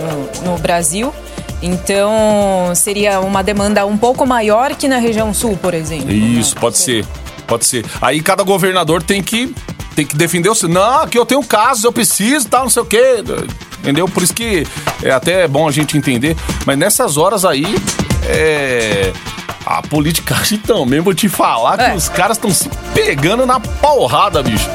no- 0.52 0.58
Brasil. 0.58 1.12
Então, 1.60 2.72
seria 2.74 3.20
uma 3.20 3.42
demanda 3.42 3.86
um 3.86 3.96
pouco 3.96 4.26
maior 4.26 4.74
que 4.74 4.88
na 4.88 4.98
região 4.98 5.32
sul, 5.32 5.56
por 5.56 5.74
exemplo. 5.74 6.10
Isso, 6.12 6.54
né? 6.56 6.60
pode 6.60 6.76
ser. 6.78 7.06
Pode 7.46 7.64
ser. 7.64 7.84
Aí 8.00 8.20
cada 8.20 8.42
governador 8.42 9.02
tem 9.02 9.22
que 9.22 9.54
tem 9.94 10.06
que 10.06 10.16
defender 10.16 10.48
o 10.48 10.54
seu. 10.54 10.68
Não, 10.68 11.02
aqui 11.02 11.18
eu 11.18 11.26
tenho 11.26 11.42
casos, 11.44 11.84
eu 11.84 11.92
preciso, 11.92 12.48
tal, 12.48 12.62
não 12.62 12.70
sei 12.70 12.82
o 12.82 12.86
quê. 12.86 13.22
Entendeu? 13.80 14.08
Por 14.08 14.22
isso 14.22 14.32
que 14.32 14.66
é 15.02 15.10
até 15.10 15.46
bom 15.46 15.68
a 15.68 15.70
gente 15.72 15.96
entender. 15.98 16.36
Mas 16.64 16.78
nessas 16.78 17.16
horas 17.16 17.44
aí, 17.44 17.64
é. 18.28 19.12
A 19.64 19.80
politicagem 19.82 20.58
também, 20.66 21.00
vou 21.00 21.14
te 21.14 21.28
falar 21.28 21.76
que 21.78 21.84
É. 21.84 21.94
os 21.94 22.08
caras 22.08 22.36
estão 22.36 22.50
se 22.50 22.68
pegando 22.94 23.46
na 23.46 23.60
porrada, 23.60 24.42
bicho. 24.42 24.68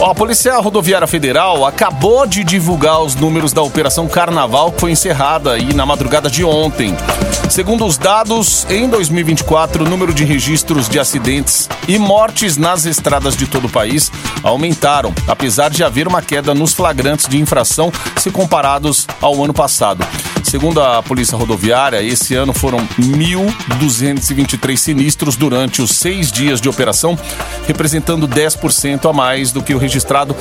Ó, 0.00 0.12
a 0.12 0.14
Polícia 0.14 0.56
Rodoviária 0.56 1.06
Federal 1.06 1.66
acabou 1.66 2.26
de 2.26 2.42
divulgar 2.42 3.02
os 3.02 3.14
números 3.14 3.52
da 3.52 3.60
Operação 3.60 4.08
Carnaval 4.08 4.72
que 4.72 4.80
foi 4.80 4.92
encerrada 4.92 5.52
aí 5.52 5.74
na 5.74 5.84
madrugada 5.84 6.30
de 6.30 6.42
ontem. 6.42 6.96
Segundo 7.50 7.84
os 7.84 7.98
dados, 7.98 8.66
em 8.70 8.88
2024, 8.88 9.84
o 9.84 9.88
número 9.88 10.14
de 10.14 10.24
registros 10.24 10.88
de 10.88 10.98
acidentes 10.98 11.68
e 11.86 11.98
mortes 11.98 12.56
nas 12.56 12.86
estradas 12.86 13.36
de 13.36 13.46
todo 13.46 13.66
o 13.66 13.70
país 13.70 14.10
aumentaram, 14.42 15.12
apesar 15.28 15.68
de 15.68 15.84
haver 15.84 16.08
uma 16.08 16.22
queda 16.22 16.54
nos 16.54 16.72
flagrantes 16.72 17.28
de 17.28 17.38
infração 17.38 17.92
se 18.16 18.30
comparados 18.30 19.06
ao 19.20 19.44
ano 19.44 19.52
passado. 19.52 20.02
Segundo 20.48 20.82
a 20.82 21.02
Polícia 21.02 21.36
Rodoviária, 21.36 22.02
esse 22.02 22.34
ano 22.34 22.52
foram 22.52 22.78
1.223 22.98 24.76
sinistros 24.76 25.36
durante 25.36 25.80
os 25.82 25.92
seis 25.92 26.30
dias 26.32 26.60
de 26.60 26.68
operação, 26.68 27.18
representando 27.66 28.26
10% 28.26 29.08
a 29.08 29.12
mais 29.12 29.52
do 29.52 29.62
que 29.62 29.74
o 29.74 29.78
registrado 29.78 30.34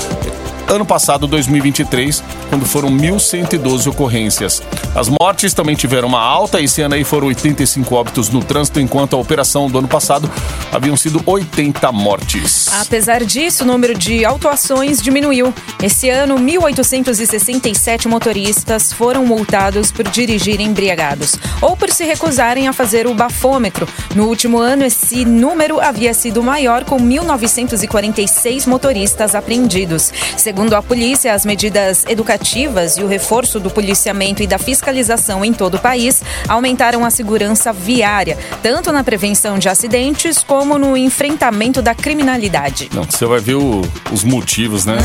ano 0.68 0.86
passado, 0.86 1.28
2023, 1.28 2.24
quando 2.50 2.66
foram 2.66 2.90
1.112 2.90 3.88
ocorrências. 3.88 4.62
As 4.96 5.08
mortes 5.08 5.54
também 5.54 5.76
tiveram 5.76 6.08
uma 6.08 6.22
alta, 6.22 6.62
esse 6.62 6.82
ano 6.82 6.96
aí 6.96 7.04
foram 7.04 7.28
85 7.28 7.96
óbitos 7.96 8.30
no 8.30 8.44
trânsito, 8.44 8.80
enquanto 8.80 9.16
a 9.16 9.20
operação 9.20 9.70
do 9.70 9.80
ano 9.80 9.88
passado 9.88 10.30
haviam 10.72 10.96
sido 10.96 11.22
80 11.26 11.92
mortes. 11.92 12.68
Apesar 12.82 13.24
disso, 13.24 13.64
o 13.64 13.68
número 13.68 13.98
de 13.98 14.24
autuações 14.24 15.02
diminuiu. 15.02 15.54
Esse 15.82 16.10
ano, 16.10 16.36
1.867 16.36 18.08
motoristas 18.08 18.94
foram 18.94 19.26
multados 19.26 19.92
por 19.92 20.08
dirigir 20.08 20.60
embriagados 20.60 21.38
ou 21.62 21.76
por 21.76 21.90
se 21.90 22.04
recusarem 22.04 22.68
a 22.68 22.74
fazer 22.74 23.08
o 23.08 23.14
bafômetro. 23.14 23.88
No 24.16 24.28
último 24.28 24.58
ano, 24.58 24.84
esse 24.84 25.26
número 25.26 25.80
havia 25.80 26.14
sido 26.14 26.44
maior, 26.44 26.84
com 26.84 26.98
1.946 26.98 28.68
motoristas 28.68 29.36
apreendidos. 29.36 30.12
Segundo 30.38 30.59
a 30.76 30.82
polícia, 30.82 31.34
as 31.34 31.46
medidas 31.46 32.06
educativas 32.08 32.98
e 32.98 33.04
o 33.04 33.08
reforço 33.08 33.60
do 33.60 33.70
policiamento 33.70 34.44
e 34.44 34.48
da 34.48 34.58
fiscalização 34.58 35.44
em 35.46 35.54
todo 35.54 35.76
o 35.76 35.80
país 35.80 36.22
aumentaram 36.48 37.06
a 37.06 37.10
segurança 37.10 37.72
viária, 37.74 38.38
tanto 38.62 38.92
na 38.92 39.04
prevenção 39.04 39.58
de 39.58 39.70
acidentes 39.70 40.44
como 40.44 40.78
no 40.78 40.96
enfrentamento 40.98 41.82
da 41.82 41.96
criminalidade. 41.96 42.90
Não, 42.94 43.04
você 43.04 43.26
vai 43.26 43.40
ver 43.40 43.56
o- 43.56 43.82
os 44.12 44.24
motivos, 44.24 44.86
né? 44.86 44.98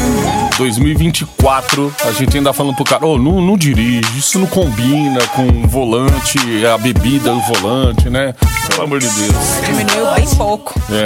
2024, 0.59 1.95
a 2.05 2.13
gente 2.13 2.37
ainda 2.37 2.53
falando 2.53 2.75
pro 2.77 2.85
cara, 2.85 3.07
ô, 3.07 3.19
não, 3.19 3.41
não 3.41 3.57
dirige, 3.57 4.19
isso 4.19 4.39
não 4.39 4.47
combina 4.47 5.25
com 5.29 5.47
o 5.47 5.67
volante, 5.69 6.39
a 6.67 6.77
bebida 6.79 7.31
do 7.33 7.41
volante, 7.41 8.11
né? 8.11 8.35
Pelo 8.69 8.83
amor 8.85 8.99
de 9.01 9.09
Deus. 9.09 9.35
Diminuiu 9.67 10.13
bem 10.15 10.27
pouco. 10.37 10.75
É. 10.91 11.05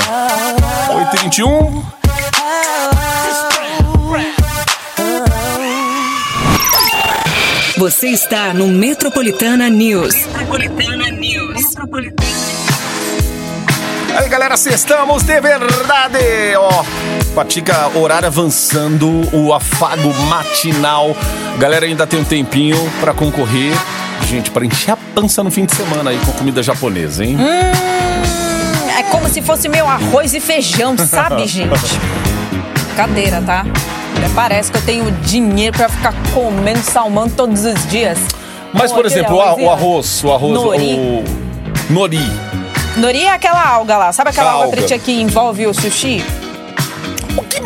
8h21. 0.94 1.82
Você 7.78 8.08
está 8.08 8.52
no 8.52 8.66
Metropolitana 8.66 9.70
News. 9.70 10.12
Aí, 14.16 14.28
galera, 14.28 14.56
estamos 14.56 15.22
de 15.22 15.40
verdade! 15.40 16.18
Ó, 16.58 16.84
Patica, 17.36 17.96
horário 17.96 18.26
avançando, 18.26 19.28
o 19.32 19.54
afago 19.54 20.12
matinal. 20.24 21.16
Galera, 21.60 21.86
ainda 21.86 22.04
tem 22.04 22.18
um 22.18 22.24
tempinho 22.24 22.76
pra 23.00 23.14
concorrer. 23.14 23.72
Gente, 24.26 24.50
pra 24.50 24.66
encher 24.66 24.90
a 24.90 24.96
pança 24.96 25.44
no 25.44 25.50
fim 25.50 25.64
de 25.64 25.76
semana 25.76 26.10
aí 26.10 26.18
com 26.18 26.32
comida 26.32 26.60
japonesa, 26.60 27.24
hein? 27.24 27.36
É 28.98 29.04
como 29.04 29.28
se 29.28 29.40
fosse 29.40 29.68
meu 29.68 29.86
arroz 29.86 30.34
e 30.34 30.40
feijão, 30.40 30.98
sabe, 30.98 31.46
gente? 31.48 31.70
Cadeira, 32.96 33.40
tá? 33.40 33.64
Parece 34.38 34.70
que 34.70 34.78
eu 34.78 34.82
tenho 34.82 35.10
dinheiro 35.22 35.76
pra 35.76 35.88
ficar 35.88 36.14
comendo 36.32 36.78
salmão 36.78 37.28
todos 37.28 37.64
os 37.64 37.84
dias. 37.88 38.20
Mas, 38.72 38.92
por 38.92 39.04
exemplo, 39.04 39.34
o, 39.34 39.38
o 39.38 39.68
arroz, 39.68 40.22
o 40.22 40.32
arroz, 40.32 40.54
Nori. 40.54 40.94
o 40.94 41.92
nori. 41.92 42.32
Nori 42.98 43.24
é 43.24 43.32
aquela 43.32 43.68
alga 43.68 43.96
lá. 43.96 44.12
Sabe 44.12 44.30
aquela 44.30 44.52
alga 44.52 44.66
alga. 44.66 44.76
pretinha 44.76 44.96
que 45.00 45.10
envolve 45.10 45.66
o 45.66 45.74
sushi? 45.74 46.24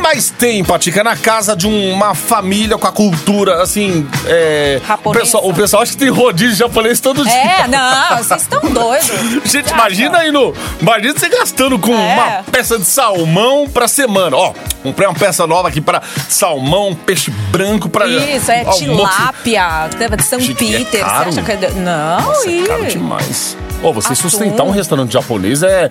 Mais 0.03 0.31
tem, 0.31 0.65
Patica, 0.65 1.05
na 1.05 1.17
casa 1.17 1.55
de 1.55 1.67
uma 1.67 2.15
família 2.15 2.77
com 2.77 2.87
a 2.87 2.93
cultura, 2.93 3.63
assim, 3.63 4.07
é... 4.27 4.81
O 5.05 5.13
pessoal, 5.13 5.49
o 5.49 5.55
pessoal 5.55 5.83
acha 5.83 5.93
que 5.93 5.99
tem 5.99 6.09
rodízio 6.11 6.57
japonês 6.57 6.99
todo 7.01 7.23
dia. 7.25 7.33
É, 7.33 7.69
não, 7.69 8.19
vocês 8.19 8.43
estão 8.43 8.61
doidos. 8.71 9.07
Gente, 9.51 9.65
Gata. 9.67 9.75
imagina 9.75 10.19
aí 10.19 10.33
no. 10.33 10.53
Imagina 10.81 11.15
você 11.19 11.29
gastando 11.29 11.79
com 11.79 11.95
É. 11.95 12.15
uma 12.15 12.43
peça 12.51 12.79
de 12.79 12.85
salmão 12.85 13.69
pra 13.69 13.87
semana. 13.87 14.37
Ó, 14.37 14.53
comprei 14.83 15.07
uma 15.07 15.15
peça 15.15 15.47
nova 15.47 15.69
aqui 15.69 15.81
pra 15.81 16.03
salmão, 16.29 16.95
peixe 16.95 17.31
branco 17.51 17.89
pra. 17.89 18.07
Isso, 18.09 18.51
é 18.51 18.61
almoço. 18.61 18.79
tilápia, 18.85 19.89
de 20.17 20.23
São 20.25 20.41
Gente, 20.41 20.75
é 20.75 20.79
Peter. 20.79 21.01
caro? 21.05 21.33
Você 21.33 21.41
acha 21.41 21.57
que 21.57 21.65
é... 21.67 21.71
Não, 21.71 22.21
Nossa, 22.23 22.49
é 22.49 22.53
ih. 22.53 22.67
caro 22.67 22.87
demais. 22.87 23.57
Ô, 23.83 23.93
você 23.93 24.09
Atum. 24.13 24.17
sustentar 24.17 24.65
um 24.65 24.71
restaurante 24.71 25.13
japonês 25.13 25.63
é. 25.63 25.89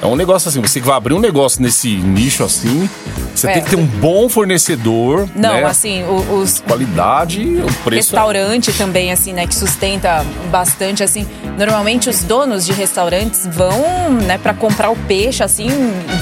É 0.00 0.06
um 0.06 0.14
negócio 0.14 0.48
assim, 0.48 0.60
você 0.60 0.80
que 0.80 0.86
vai 0.86 0.96
abrir 0.96 1.12
um 1.14 1.18
negócio 1.18 1.60
nesse 1.60 1.88
nicho 1.96 2.44
assim, 2.44 2.88
você 3.34 3.48
É. 3.48 3.52
tem 3.54 3.62
que 3.64 3.70
ter 3.70 3.76
um 3.76 3.84
bom 3.84 4.28
fornecedor, 4.28 5.28
Não, 5.34 5.54
né? 5.54 5.64
assim, 5.64 6.04
os 6.04 6.60
Qualidade, 6.60 7.40
o 7.42 7.66
preço. 7.82 7.88
é- 8.14 8.18
restaurante 8.18 8.72
também, 8.74 9.10
assim, 9.10 9.32
né, 9.32 9.44
que 9.46 9.54
sustenta 9.56 10.24
bastante, 10.52 11.02
assim. 11.02 11.26
Normalmente 11.58 12.08
os 12.08 12.22
donos 12.22 12.64
de 12.64 12.72
restaurantes 12.72 13.44
vão, 13.46 14.10
né, 14.24 14.38
para 14.38 14.54
comprar 14.54 14.90
o 14.90 14.96
peixe, 14.96 15.42
assim, 15.42 15.68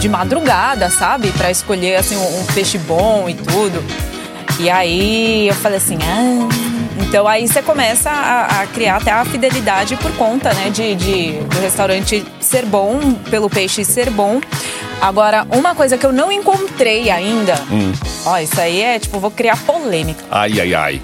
de 0.01 0.09
madrugada, 0.09 0.89
sabe? 0.91 1.29
Pra 1.33 1.51
escolher, 1.51 1.97
assim, 1.97 2.17
um, 2.17 2.41
um 2.41 2.45
peixe 2.55 2.79
bom 2.79 3.29
e 3.29 3.35
tudo. 3.35 3.85
E 4.59 4.71
aí 4.71 5.49
eu 5.49 5.55
falei 5.55 5.77
assim, 5.77 5.99
ah. 6.03 6.49
Então 6.99 7.27
aí 7.29 7.47
você 7.47 7.61
começa 7.63 8.11
a, 8.11 8.63
a 8.63 8.67
criar 8.69 8.97
até 8.97 9.11
a 9.11 9.25
fidelidade 9.25 9.97
por 9.97 10.11
conta, 10.17 10.53
né, 10.55 10.71
de, 10.71 10.95
de 10.95 11.33
do 11.33 11.61
restaurante 11.61 12.25
ser 12.41 12.65
bom, 12.65 12.99
pelo 13.31 13.51
peixe 13.51 13.85
ser 13.85 14.09
bom. 14.11 14.41
Agora, 15.01 15.47
uma 15.51 15.75
coisa 15.75 15.99
que 15.99 16.07
eu 16.07 16.13
não 16.13 16.33
encontrei 16.33 17.11
ainda, 17.11 17.55
Hum. 17.71 17.93
ó, 18.25 18.39
isso 18.39 18.59
aí 18.59 18.81
é 18.81 18.99
tipo, 18.99 19.19
vou 19.19 19.31
criar 19.31 19.57
polêmica 19.59 20.25
Ai, 20.31 20.59
ai, 20.59 20.75
ai. 20.75 21.03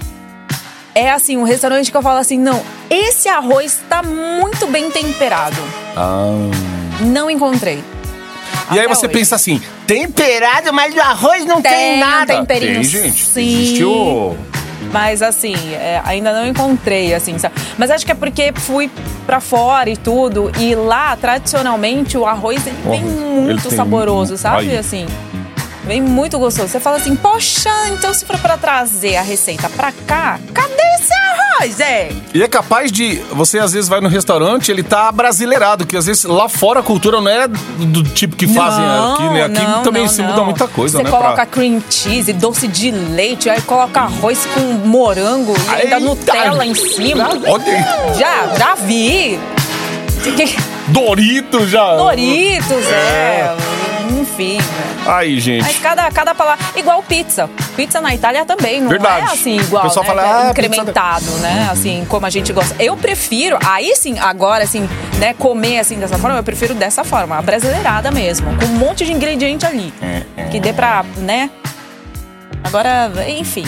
é 0.95 1.11
assim, 1.11 1.37
um 1.37 1.43
restaurante 1.43 1.91
que 1.91 1.97
eu 1.97 2.01
falo 2.01 2.17
assim, 2.19 2.39
não, 2.39 2.59
esse 2.89 3.29
arroz 3.29 3.79
tá 3.87 4.01
muito 4.01 4.65
bem 4.67 4.89
temperado. 4.89 5.61
Não 7.01 7.29
encontrei. 7.29 7.83
E 8.71 8.79
aí 8.79 8.85
Até 8.85 8.87
você 8.87 9.05
hoje. 9.05 9.13
pensa 9.13 9.35
assim, 9.35 9.61
temperado, 9.85 10.71
mas 10.73 10.95
o 10.95 10.99
arroz 11.01 11.45
não 11.45 11.61
tem, 11.61 11.71
Tem 11.71 11.99
nada. 11.99 12.45
Tem, 12.45 12.83
gente. 12.83 13.23
sim. 13.23 13.41
Existe 13.63 13.83
o... 13.83 14.35
Mas 14.93 15.23
assim, 15.23 15.55
é, 15.73 15.99
ainda 16.05 16.31
não 16.31 16.47
encontrei, 16.47 17.15
assim, 17.15 17.37
sabe? 17.39 17.55
Mas 17.79 17.89
acho 17.89 18.05
que 18.05 18.11
é 18.11 18.15
porque 18.15 18.53
fui 18.55 18.89
pra 19.25 19.39
fora 19.41 19.89
e 19.89 19.97
tudo. 19.97 20.51
E 20.59 20.75
lá, 20.75 21.15
tradicionalmente, 21.15 22.15
o 22.15 22.25
arroz 22.25 22.65
ele 22.67 22.77
vem 22.85 23.03
muito 23.03 23.67
ele 23.67 23.75
saboroso, 23.75 24.37
sabe? 24.37 24.77
Assim. 24.77 25.07
Vem 25.83 26.01
muito 26.01 26.39
gostoso. 26.39 26.69
Você 26.69 26.79
fala 26.79 26.97
assim, 26.97 27.15
poxa, 27.15 27.69
então 27.89 28.13
se 28.13 28.23
for 28.23 28.37
pra 28.37 28.55
trazer 28.57 29.17
a 29.17 29.21
receita 29.21 29.67
pra 29.69 29.91
cá, 30.07 30.39
cadê 30.53 30.83
esse 30.99 31.13
arroz, 31.13 31.32
é? 31.79 32.11
E 32.33 32.41
é 32.43 32.47
capaz 32.47 32.91
de. 32.91 33.15
Você 33.31 33.59
às 33.59 33.71
vezes 33.73 33.87
vai 33.89 34.01
no 34.01 34.09
restaurante, 34.09 34.71
ele 34.71 34.83
tá 34.83 35.11
brasileirado, 35.11 35.85
que 35.85 35.95
às 35.95 36.05
vezes 36.05 36.23
lá 36.25 36.49
fora 36.49 36.79
a 36.81 36.83
cultura 36.83 37.21
não 37.21 37.29
é 37.29 37.47
do 37.47 38.03
tipo 38.03 38.35
que 38.35 38.47
fazem 38.47 38.85
Não, 38.85 39.13
aqui, 39.13 39.23
né? 39.29 39.43
Aqui 39.45 39.61
não, 39.61 39.83
também 39.83 40.03
não, 40.03 40.09
se 40.09 40.21
muda 40.21 40.43
muita 40.43 40.67
coisa, 40.67 40.97
Você 40.97 41.03
né? 41.03 41.09
coloca 41.09 41.33
pra- 41.33 41.45
cream 41.45 41.81
cheese, 41.89 42.33
doce 42.33 42.67
de 42.67 42.91
leite, 42.91 43.49
aí 43.49 43.61
coloca 43.61 44.01
arroz 44.01 44.45
com 44.53 44.59
morango 44.87 45.53
e 45.67 45.69
ainda! 45.83 45.99
Nutella 45.99 46.65
em 46.65 46.75
cima. 46.75 47.29
Olha. 47.47 48.13
Já, 48.17 48.47
já 48.57 48.75
vi. 48.75 49.39
Que- 50.23 50.55
Dorito 50.87 51.65
já. 51.67 51.95
Doritos, 51.95 52.85
é. 52.91 53.55
Enfim. 54.19 54.57
né? 54.57 54.63
Aí, 55.07 55.39
gente. 55.39 55.63
Mas 55.63 55.77
cada, 55.79 56.09
cada 56.11 56.35
palavra. 56.35 56.63
Igual 56.75 57.01
pizza. 57.03 57.49
Pizza 57.75 57.99
na 57.99 58.13
Itália 58.13 58.45
também, 58.45 58.81
não 58.81 58.89
Verdade. 58.89 59.21
é 59.21 59.33
assim 59.33 59.57
igual. 59.59 59.83
O 59.83 59.87
pessoal 59.87 60.05
né? 60.05 60.09
fala, 60.09 60.47
ah, 60.47 60.49
incrementado, 60.51 61.29
né? 61.39 61.69
Assim, 61.71 62.05
como 62.07 62.25
a 62.25 62.29
gente 62.29 62.51
gosta. 62.53 62.75
Eu 62.81 62.95
prefiro, 62.95 63.57
aí 63.65 63.95
sim, 63.95 64.17
agora, 64.19 64.63
assim, 64.63 64.87
né, 65.19 65.33
comer 65.33 65.79
assim 65.79 65.97
dessa 65.97 66.17
forma, 66.17 66.37
eu 66.37 66.43
prefiro 66.43 66.73
dessa 66.73 67.03
forma, 67.03 67.37
a 67.37 67.41
brasileirada 67.41 68.11
mesmo, 68.11 68.47
com 68.57 68.65
um 68.65 68.77
monte 68.77 69.05
de 69.05 69.11
ingrediente 69.11 69.65
ali. 69.65 69.93
É, 70.01 70.43
Que 70.45 70.59
dê 70.59 70.71
pra, 70.73 71.03
né? 71.17 71.49
Agora, 72.63 73.11
enfim. 73.27 73.65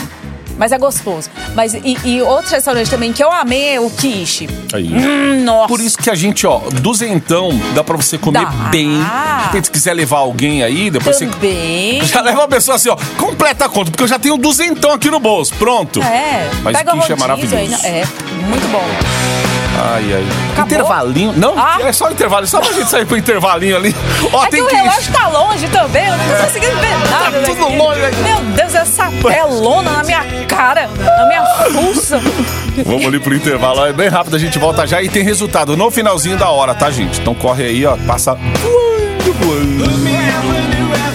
Mas 0.58 0.72
é 0.72 0.78
gostoso. 0.78 1.30
Mas 1.54 1.74
e, 1.74 1.98
e 2.04 2.22
outro 2.22 2.50
restaurante 2.50 2.90
também 2.90 3.12
que 3.12 3.22
eu 3.22 3.30
amei 3.30 3.74
é 3.74 3.80
o 3.80 3.90
quiche. 3.90 4.48
Aí. 4.72 4.88
Hum, 4.92 5.44
nossa. 5.44 5.68
Por 5.68 5.80
isso 5.80 5.98
que 5.98 6.10
a 6.10 6.14
gente, 6.14 6.46
ó, 6.46 6.60
duzentão 6.80 7.50
dá 7.74 7.84
pra 7.84 7.96
você 7.96 8.18
comer 8.18 8.44
Dá. 8.44 8.50
bem. 8.70 8.98
Repente, 9.44 9.66
se 9.66 9.70
quiser 9.70 9.94
levar 9.94 10.18
alguém 10.18 10.62
aí, 10.62 10.90
depois 10.90 11.16
você. 11.16 11.26
Também. 11.26 12.02
Já 12.06 12.20
leva 12.20 12.44
a 12.44 12.48
pessoa 12.48 12.76
assim, 12.76 12.88
ó, 12.88 12.96
completa 13.18 13.66
a 13.66 13.68
conta, 13.68 13.90
porque 13.90 14.02
eu 14.04 14.08
já 14.08 14.18
tenho 14.18 14.36
duzentão 14.36 14.92
aqui 14.92 15.10
no 15.10 15.20
bolso. 15.20 15.54
Pronto. 15.54 16.02
É, 16.02 16.48
Mas 16.62 16.76
pega 16.76 16.94
o 16.94 17.00
quiche 17.00 17.12
é 17.12 17.16
maravilhoso. 17.16 17.56
aí, 17.56 17.68
né? 17.68 17.78
é, 17.84 18.04
muito 18.46 18.66
bom. 18.70 19.45
Ai, 19.88 20.14
ai. 20.14 20.24
Acabou? 20.52 20.64
Intervalinho. 20.64 21.32
Não, 21.36 21.54
Ah. 21.56 21.78
é 21.80 21.92
só 21.92 22.10
intervalo, 22.10 22.46
só 22.46 22.60
pra 22.60 22.72
gente 22.72 22.90
sair 22.90 23.06
pro 23.06 23.16
intervalinho 23.16 23.76
ali. 23.76 23.94
Ó, 24.32 24.42
é 24.42 24.46
que 24.46 24.50
tem 24.52 24.62
o 24.62 24.66
que. 24.66 24.74
relógio 24.74 25.12
tá 25.12 25.28
longe 25.28 25.68
também, 25.68 26.06
eu 26.06 26.16
não 26.16 26.24
tô 26.36 26.44
conseguindo 26.44 26.76
ver 26.76 27.10
nada. 27.10 27.38
tudo 27.46 27.60
daqui. 27.60 27.76
longe 27.76 28.04
aqui. 28.04 28.16
Meu 28.22 28.40
Deus, 28.40 28.74
essa 28.74 29.10
telona 29.10 29.90
na 29.92 30.02
minha 30.04 30.24
cara, 30.48 30.88
na 30.88 31.26
minha 31.26 31.44
fuça. 31.70 32.20
Vamos 32.84 33.06
ali 33.06 33.18
pro 33.20 33.34
intervalo, 33.34 33.86
é 33.86 33.92
bem 33.92 34.08
rápido, 34.08 34.36
a 34.36 34.38
gente 34.38 34.58
volta 34.58 34.86
já 34.86 35.00
e 35.02 35.08
tem 35.08 35.22
resultado 35.22 35.76
no 35.76 35.90
finalzinho 35.90 36.36
da 36.36 36.48
hora, 36.50 36.74
tá, 36.74 36.90
gente? 36.90 37.20
Então 37.20 37.34
corre 37.34 37.64
aí, 37.64 37.86
ó, 37.86 37.96
passa. 38.06 38.36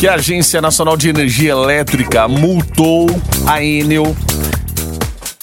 Que 0.00 0.08
a 0.08 0.14
Agência 0.14 0.62
Nacional 0.62 0.96
de 0.96 1.10
Energia 1.10 1.50
Elétrica 1.50 2.26
multou 2.26 3.06
a 3.46 3.62
Enel. 3.62 4.16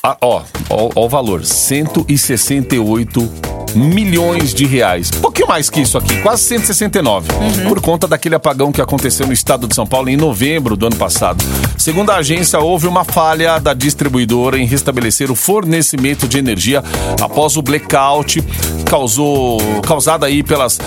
Ah, 0.01 0.17
ó, 0.19 0.41
ó, 0.67 0.89
ó 0.95 1.05
o 1.05 1.07
valor: 1.07 1.45
168 1.45 3.31
milhões 3.75 4.55
de 4.55 4.65
reais. 4.65 5.11
Um 5.15 5.21
pouquinho 5.21 5.47
mais 5.47 5.69
que 5.69 5.81
isso 5.81 5.95
aqui, 5.95 6.19
quase 6.23 6.41
169. 6.41 7.27
Por 7.67 7.79
conta 7.79 8.07
daquele 8.07 8.33
apagão 8.33 8.71
que 8.71 8.81
aconteceu 8.81 9.27
no 9.27 9.33
estado 9.33 9.67
de 9.67 9.75
São 9.75 9.85
Paulo 9.85 10.09
em 10.09 10.17
novembro 10.17 10.75
do 10.75 10.87
ano 10.87 10.95
passado. 10.95 11.45
Segundo 11.77 12.09
a 12.09 12.15
agência, 12.15 12.59
houve 12.59 12.87
uma 12.87 13.03
falha 13.03 13.59
da 13.59 13.75
distribuidora 13.75 14.57
em 14.57 14.65
restabelecer 14.65 15.29
o 15.29 15.35
fornecimento 15.35 16.27
de 16.27 16.39
energia 16.39 16.83
após 17.21 17.57
o 17.57 17.61
blackout 17.61 18.43
causou, 18.89 19.59
causado 19.85 20.25
aí 20.25 20.41
pelas 20.41 20.79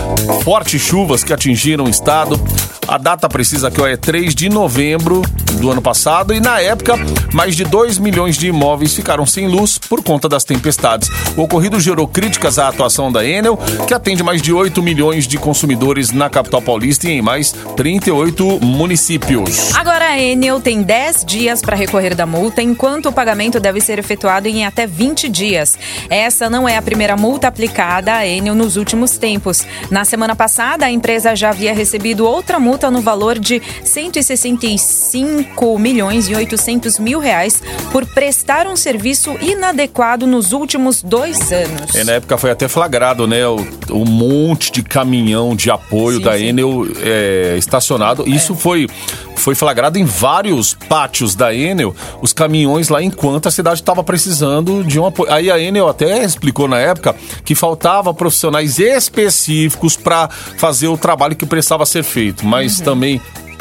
fortes 0.43 0.81
chuvas 0.81 1.23
que 1.23 1.33
atingiram 1.33 1.85
o 1.85 1.89
estado. 1.89 2.41
A 2.91 2.99
data 2.99 3.29
precisa 3.29 3.69
aqui 3.69 3.81
ó, 3.81 3.87
é 3.87 3.97
3 3.97 4.35
de 4.35 4.49
novembro 4.49 5.23
do 5.61 5.71
ano 5.71 5.81
passado 5.81 6.35
e 6.35 6.41
na 6.41 6.61
época 6.61 6.95
mais 7.33 7.55
de 7.55 7.63
2 7.63 7.99
milhões 7.99 8.37
de 8.37 8.49
imóveis 8.49 8.95
ficaram 8.95 9.25
sem 9.25 9.47
luz 9.47 9.79
por 9.79 10.03
conta 10.03 10.29
das 10.29 10.43
tempestades. 10.43 11.09
O 11.37 11.43
ocorrido 11.43 11.79
gerou 11.79 12.09
críticas 12.09 12.59
à 12.59 12.67
atuação 12.67 13.13
da 13.13 13.25
Enel, 13.25 13.57
que 13.87 13.95
atende 13.95 14.25
mais 14.25 14.43
de 14.43 14.53
8 14.53 14.83
milhões 14.83 15.29
de 15.29 15.39
consumidores 15.39 16.11
na 16.11 16.29
capital 16.29 16.61
paulista 16.61 17.07
e 17.07 17.13
em 17.13 17.23
mais 17.23 17.55
38 17.77 18.59
municípios. 18.61 19.73
Agora 19.77 20.07
a 20.07 20.19
Enel 20.19 20.61
tem 20.61 20.83
10 20.83 21.25
dias 21.25 21.63
para 21.63 21.77
recorrer 21.77 22.17
da 22.17 22.27
multa, 22.27 22.61
enquanto 22.61 23.07
o 23.07 23.13
pagamento 23.13 23.61
deve 23.61 23.81
ser 23.81 24.01
efetuado 24.01 24.49
em 24.49 24.67
até 24.67 24.85
20 24.85 25.29
dias. 25.29 25.79
Essa 26.09 26.51
não 26.51 26.69
é 26.69 26.77
a 26.77 26.83
primeira 26.83 27.17
multa 27.17 27.47
aplicada 27.47 28.15
à 28.15 28.27
Enel 28.27 28.57
nos 28.57 28.77
últimos 28.77 29.17
tempos. 29.17 29.65
Na 29.93 30.05
semana 30.05 30.35
passada, 30.35 30.87
a 30.87 30.91
empresa 30.91 31.37
já 31.37 31.51
havia 31.51 31.73
recebido 31.73 32.27
outra 32.27 32.59
multa 32.59 32.80
no 32.89 33.01
valor 33.01 33.37
de 33.37 33.61
165 33.83 35.01
5 35.11 35.79
milhões 35.79 36.29
e 36.29 36.35
800 36.35 36.99
mil 36.99 37.19
reais 37.19 37.63
por 37.91 38.07
prestar 38.07 38.67
um 38.67 38.77
serviço 38.77 39.37
inadequado 39.41 40.27
nos 40.27 40.53
últimos 40.53 41.03
dois 41.03 41.53
anos. 41.53 41.95
É, 41.95 42.05
na 42.05 42.13
época 42.13 42.39
foi 42.39 42.51
até 42.51 42.69
flagrado, 42.69 43.27
né? 43.27 43.47
O, 43.47 44.05
monte 44.05 44.71
de 44.71 44.83
caminhão 44.83 45.57
de 45.57 45.71
apoio 45.71 46.19
Sim, 46.19 46.25
da 46.25 46.39
sim. 46.39 46.47
Enel 46.47 46.87
é, 47.03 47.57
estacionado. 47.59 48.29
Isso 48.29 48.55
foi, 48.55 48.87
foi 49.37 49.55
flagrado 49.55 49.99
em 49.99 50.05
vários 50.05 50.75
pátios 50.75 51.35
da 51.35 51.55
Enel, 51.55 51.95
os 52.21 52.33
caminhões 52.33 52.89
lá 52.89 53.03
enquanto 53.03 53.47
a 53.47 53.51
cidade 53.51 53.81
estava 53.81 54.03
precisando 54.05 54.85
de 54.85 54.99
um 55.01 55.07
apoio. 55.07 55.33
Aí 55.33 55.51
a 55.51 55.59
Enel 55.59 55.89
até 55.89 56.25
explicou 56.25 56.69
na 56.69 56.79
época 56.79 57.15
que 57.45 57.55
faltava 57.55 58.13
profissionais 58.13 58.79
específicos 58.79 59.97
para 59.97 60.29
fazer 60.29 60.89
o 60.89 60.99
trabalho 60.99 61.35
que 61.35 61.47
precisava 61.47 61.87
ser 61.87 62.03
feito, 62.03 62.45
mas 62.47 62.70
Uhum. 62.79 62.85
também. 62.85 63.21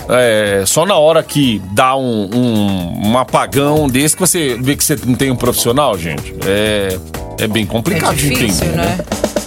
é, 0.10 0.64
só 0.66 0.86
na 0.86 0.96
hora 0.96 1.22
que 1.22 1.62
dá 1.72 1.96
um, 1.96 2.30
um, 2.34 3.10
um 3.10 3.18
apagão 3.18 3.88
desse 3.88 4.16
que 4.16 4.22
você 4.22 4.58
vê 4.62 4.76
que 4.76 4.84
você 4.84 4.98
não 5.06 5.16
tem 5.16 5.30
um 5.32 5.36
profissional, 5.36 5.98
gente. 5.98 6.34
É, 6.46 6.98
é 7.40 7.48
bem 7.48 7.66
complicado 7.66 8.14
É 8.14 8.16
de 8.16 8.30
difícil, 8.30 8.68
entender. 8.68 8.78
né? 8.78 8.98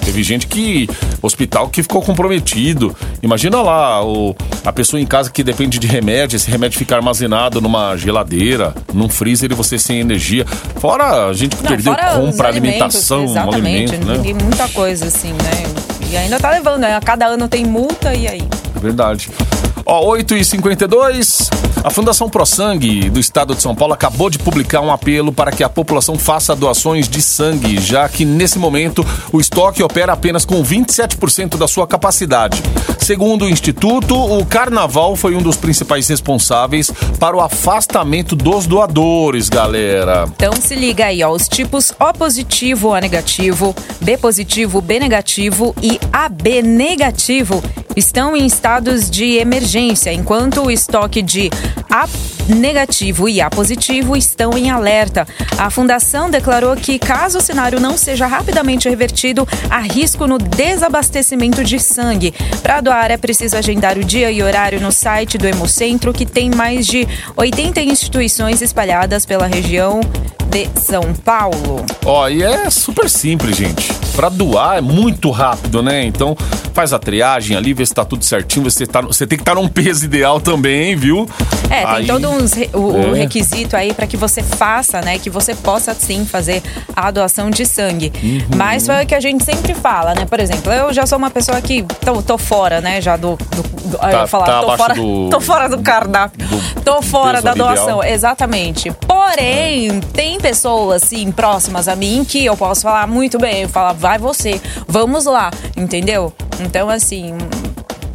Teve 0.05 0.23
gente 0.25 0.49
que. 0.49 0.89
Hospital 1.23 1.69
que 1.69 1.81
ficou 1.83 2.03
comprometido. 2.03 2.95
Imagina 3.23 3.63
lá, 3.63 4.05
o, 4.05 4.35
a 4.65 4.73
pessoa 4.73 5.01
em 5.01 5.07
casa 5.07 5.31
que 5.31 5.45
depende 5.45 5.79
de 5.79 5.87
remédio, 5.87 6.35
esse 6.35 6.51
remédio 6.51 6.77
fica 6.77 6.97
armazenado 6.97 7.61
numa 7.61 7.97
geladeira, 7.97 8.75
num 8.93 9.09
freezer 9.09 9.53
e 9.53 9.55
você 9.55 9.79
sem 9.79 10.01
energia. 10.01 10.45
Fora 10.81 11.27
a 11.29 11.33
gente 11.33 11.55
que 11.55 11.63
Não, 11.63 11.71
perdeu 11.71 11.95
compra, 11.95 12.49
alimentação, 12.49 13.25
Exatamente, 13.25 13.95
alimento, 13.95 14.25
né? 14.25 14.43
muita 14.43 14.69
coisa 14.71 15.07
assim, 15.07 15.33
né? 15.33 16.11
E 16.11 16.17
ainda 16.17 16.41
tá 16.41 16.51
levando, 16.51 16.81
né? 16.81 16.97
A 16.97 17.01
cada 17.01 17.27
ano 17.27 17.47
tem 17.47 17.65
multa 17.65 18.13
e 18.13 18.27
aí? 18.27 18.43
Verdade. 18.83 19.31
Ó, 19.87 20.05
8 20.09 20.37
e 20.37 20.45
52 20.45 21.49
a 21.85 21.91
Fundação 21.91 22.29
Pro 22.31 22.47
Sangue 22.47 23.11
do 23.11 23.19
Estado 23.19 23.55
de 23.55 23.63
São 23.63 23.75
Paulo 23.75 23.93
acabou 23.93 24.31
de 24.31 24.39
publicar 24.39 24.81
um 24.81 24.93
apelo 24.93 25.33
para 25.33 25.51
que 25.51 25.65
a 25.65 25.69
população 25.69 26.17
faça 26.17 26.55
doações 26.55 27.09
de 27.09 27.21
sangue, 27.21 27.81
já 27.81 28.09
que 28.09 28.25
nesse 28.25 28.59
momento 28.59 29.05
o 29.33 29.41
estoque 29.41 29.83
opera 29.83 30.13
apenas 30.13 30.45
com 30.45 30.63
27% 30.63 31.57
da 31.57 31.67
sua 31.67 31.87
capacidade. 31.87 32.63
Segundo 32.99 33.47
o 33.47 33.49
Instituto, 33.49 34.17
o 34.17 34.47
carnaval 34.47 35.17
foi 35.17 35.35
um 35.35 35.43
dos 35.43 35.57
principais 35.57 36.07
responsáveis 36.07 36.91
para 37.19 37.37
o 37.37 37.41
afastamento 37.41 38.37
dos 38.37 38.67
doadores, 38.67 39.49
galera. 39.49 40.27
Então 40.37 40.53
se 40.55 40.77
liga 40.77 41.07
aí, 41.07 41.23
ó, 41.25 41.31
os 41.31 41.49
tipos 41.49 41.93
O 41.99 42.13
positivo, 42.13 42.91
O 42.91 42.99
negativo, 42.99 43.75
B 44.01 44.17
positivo, 44.17 44.81
B 44.81 45.01
negativo 45.01 45.75
e 45.83 45.99
AB 46.13 46.63
negativo 46.63 47.63
estão 47.97 48.37
em 48.37 48.47
estados 48.47 49.11
de 49.11 49.37
emergência, 49.37 50.13
enquanto 50.13 50.63
o 50.63 50.71
estoque 50.71 51.21
de 51.21 51.51
A 51.91 52.09
negativo 52.49 53.29
e 53.29 53.41
A 53.41 53.49
positivo 53.49 54.17
estão 54.17 54.57
em 54.57 54.71
alerta. 54.71 55.27
A 55.59 55.71
fundação 55.71 56.31
declarou 56.31 56.75
que 56.77 56.99
caso 56.99 57.39
o 57.39 57.41
cenário 57.41 57.81
não 57.81 57.97
seja 57.97 58.27
rapidamente 58.27 58.89
revertido, 58.89 59.47
há 59.71 59.79
risco 59.79 60.27
no 60.27 60.39
desabastecimento 60.39 61.63
de 61.63 61.79
sangue. 61.79 62.35
Para 62.63 62.81
doar 62.81 63.11
é 63.11 63.17
preciso 63.17 63.57
agendar 63.57 63.97
o 63.99 64.05
dia 64.05 64.31
e 64.31 64.43
horário 64.43 64.81
no 64.81 64.91
site 64.91 65.39
do 65.39 65.47
Hemocentro, 65.47 66.13
que 66.13 66.27
tem 66.27 66.51
mais 66.51 66.87
de 66.87 67.07
80 67.37 67.81
instituições 67.83 68.63
espalhadas 68.63 69.25
pela 69.25 69.47
região 69.47 70.01
de 70.47 70.69
São 70.81 71.15
Paulo. 71.15 71.85
Ó, 72.05 72.29
e 72.29 72.43
é 72.43 72.69
super 72.71 73.09
simples, 73.09 73.57
gente. 73.57 74.02
Pra 74.15 74.29
doar 74.29 74.79
é 74.79 74.81
muito 74.81 75.31
rápido, 75.31 75.83
né? 75.83 76.05
Então 76.05 76.37
faz 76.75 76.93
a 76.93 76.99
triagem 76.99 77.57
ali, 77.57 77.75
vê 77.75 77.85
se 77.85 77.93
tá 77.95 78.05
tudo 78.05 78.25
certinho. 78.25 78.65
Você, 78.71 78.87
tá, 78.87 79.01
você 79.03 79.27
tem 79.27 79.37
que 79.37 79.43
estar 79.43 79.55
num 79.55 79.69
peso 79.69 80.05
ideal 80.05 80.41
também, 80.41 80.95
viu? 80.97 81.29
É, 81.71 81.81
tem 81.85 81.87
Aí- 81.87 82.07
todo 82.07 82.29
uns 82.31 82.53
o, 82.73 82.79
o 82.79 83.15
É. 83.17 83.19
requisito 83.21 83.77
aí 83.77 83.93
para 83.93 84.07
que 84.07 84.17
você 84.17 84.43
faça, 84.43 85.01
né? 85.01 85.19
Que 85.19 85.29
você 85.31 85.55
possa 85.55 85.95
sim 85.95 86.25
fazer 86.25 86.63
a 86.95 87.11
doação 87.11 87.51
de 87.51 87.65
sangue. 87.67 88.13
Uhum. 88.23 88.41
Mas 88.57 88.87
foi 88.87 89.03
o 89.03 89.07
que 89.07 89.15
a 89.15 89.21
gente 89.21 89.45
sempre 89.45 89.75
fala, 89.75 90.15
né? 90.15 90.25
Por 90.27 90.41
exemplo, 90.41 90.73
eu 90.73 90.93
já 90.93 91.07
sou 91.07 91.19
uma 91.19 91.31
pessoa 91.31 91.61
que 91.61 91.83
tô, 92.05 92.23
tô 92.23 92.39
fora, 92.39 92.81
né? 92.81 93.01
Já 93.01 93.17
do. 93.17 93.37
do, 93.37 93.63
do 93.63 93.99
eu 94.03 94.09
ia 94.11 94.27
falar, 94.27 94.47
tá 94.47 94.61
tô, 94.61 94.77
fora, 94.77 94.95
do- 94.95 95.29
tô 95.31 95.41
fora 95.41 95.69
do 95.69 95.79
cardápio. 95.83 96.47
do 96.49 96.81
tô 96.83 97.03
fora 97.03 97.43
da 97.43 97.53
doação, 97.55 97.99
ideal. 97.99 98.05
exatamente. 98.15 98.91
Porém, 99.07 100.01
tem 100.13 100.39
pessoas 100.41 101.03
assim 101.03 101.31
próximas 101.31 101.87
a 101.89 101.95
mim 101.97 102.25
que 102.27 102.45
eu 102.45 102.57
posso 102.57 102.83
falar 102.83 103.07
muito 103.07 103.39
bem, 103.39 103.63
eu 103.63 103.69
falar, 103.69 103.93
vai 104.03 104.19
você, 104.19 104.61
vamos 104.89 105.25
lá, 105.27 105.49
entendeu? 105.77 106.33
Então, 106.61 106.91
assim, 106.91 107.35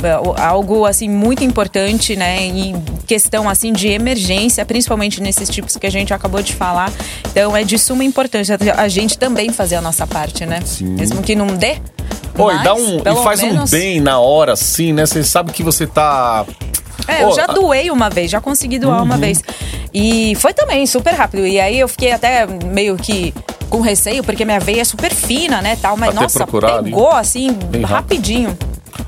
é, 0.04 0.42
algo 0.44 0.86
assim 0.86 1.10
muito 1.10 1.44
importante, 1.46 2.16
né, 2.18 2.44
em 2.46 2.76
questão 3.08 3.48
assim 3.50 3.72
de 3.72 3.88
emergência, 3.88 4.66
principalmente 4.66 5.22
nesses 5.22 5.48
tipos 5.50 5.78
que 5.78 5.88
a 5.88 5.90
gente 5.90 6.14
acabou 6.14 6.44
de 6.44 6.54
falar. 6.54 6.92
Então 7.32 7.56
é 7.56 7.64
de 7.64 7.80
suma 7.80 8.04
importância 8.04 8.58
a 8.76 8.88
gente 8.90 9.18
também 9.18 9.50
fazer 9.50 9.76
a 9.78 9.82
nossa 9.82 10.06
parte, 10.06 10.46
né? 10.46 10.60
Mesmo 10.82 11.24
que 11.24 11.34
não 11.36 11.48
dê. 11.48 11.78
Oi, 12.38 12.54
mas, 12.54 12.64
dá 12.64 12.76
um, 12.76 12.98
e 13.00 13.24
faz 13.24 13.42
menos- 13.42 13.74
um 13.74 13.78
bem 13.78 14.00
na 14.02 14.20
hora, 14.20 14.54
assim, 14.54 14.92
né? 14.94 15.06
Você 15.06 15.24
sabe 15.24 15.52
que 15.54 15.64
você 15.64 15.88
tá. 15.88 16.46
É, 17.08 17.24
eu 17.24 17.32
já 17.34 17.48
doei 17.48 17.90
uma 17.90 18.10
vez, 18.10 18.30
já 18.30 18.42
consegui 18.42 18.78
doar 18.78 18.98
Uhum. 19.00 19.06
uma 19.06 19.18
vez. 19.18 19.42
E 19.94 20.36
foi 20.36 20.54
também 20.54 20.86
super 20.86 21.14
rápido. 21.14 21.48
E 21.48 21.60
aí 21.60 21.80
eu 21.80 21.88
fiquei 21.88 22.12
até 22.12 22.46
meio 22.46 22.98
que 22.98 23.34
com 23.70 23.82
receio, 23.82 24.24
porque 24.24 24.46
minha 24.46 24.60
veia 24.60 24.82
é 24.82 24.84
super 24.84 25.14
fina, 25.14 25.62
né, 25.62 25.78
tal. 25.82 25.98
Mas 25.98 26.10
Até 26.10 26.22
nossa, 26.22 26.40
procurar 26.40 26.84
pegou 26.84 27.12
assim, 27.12 27.52
Bem 27.52 27.82
rápido. 27.82 27.86
rapidinho. 27.86 28.58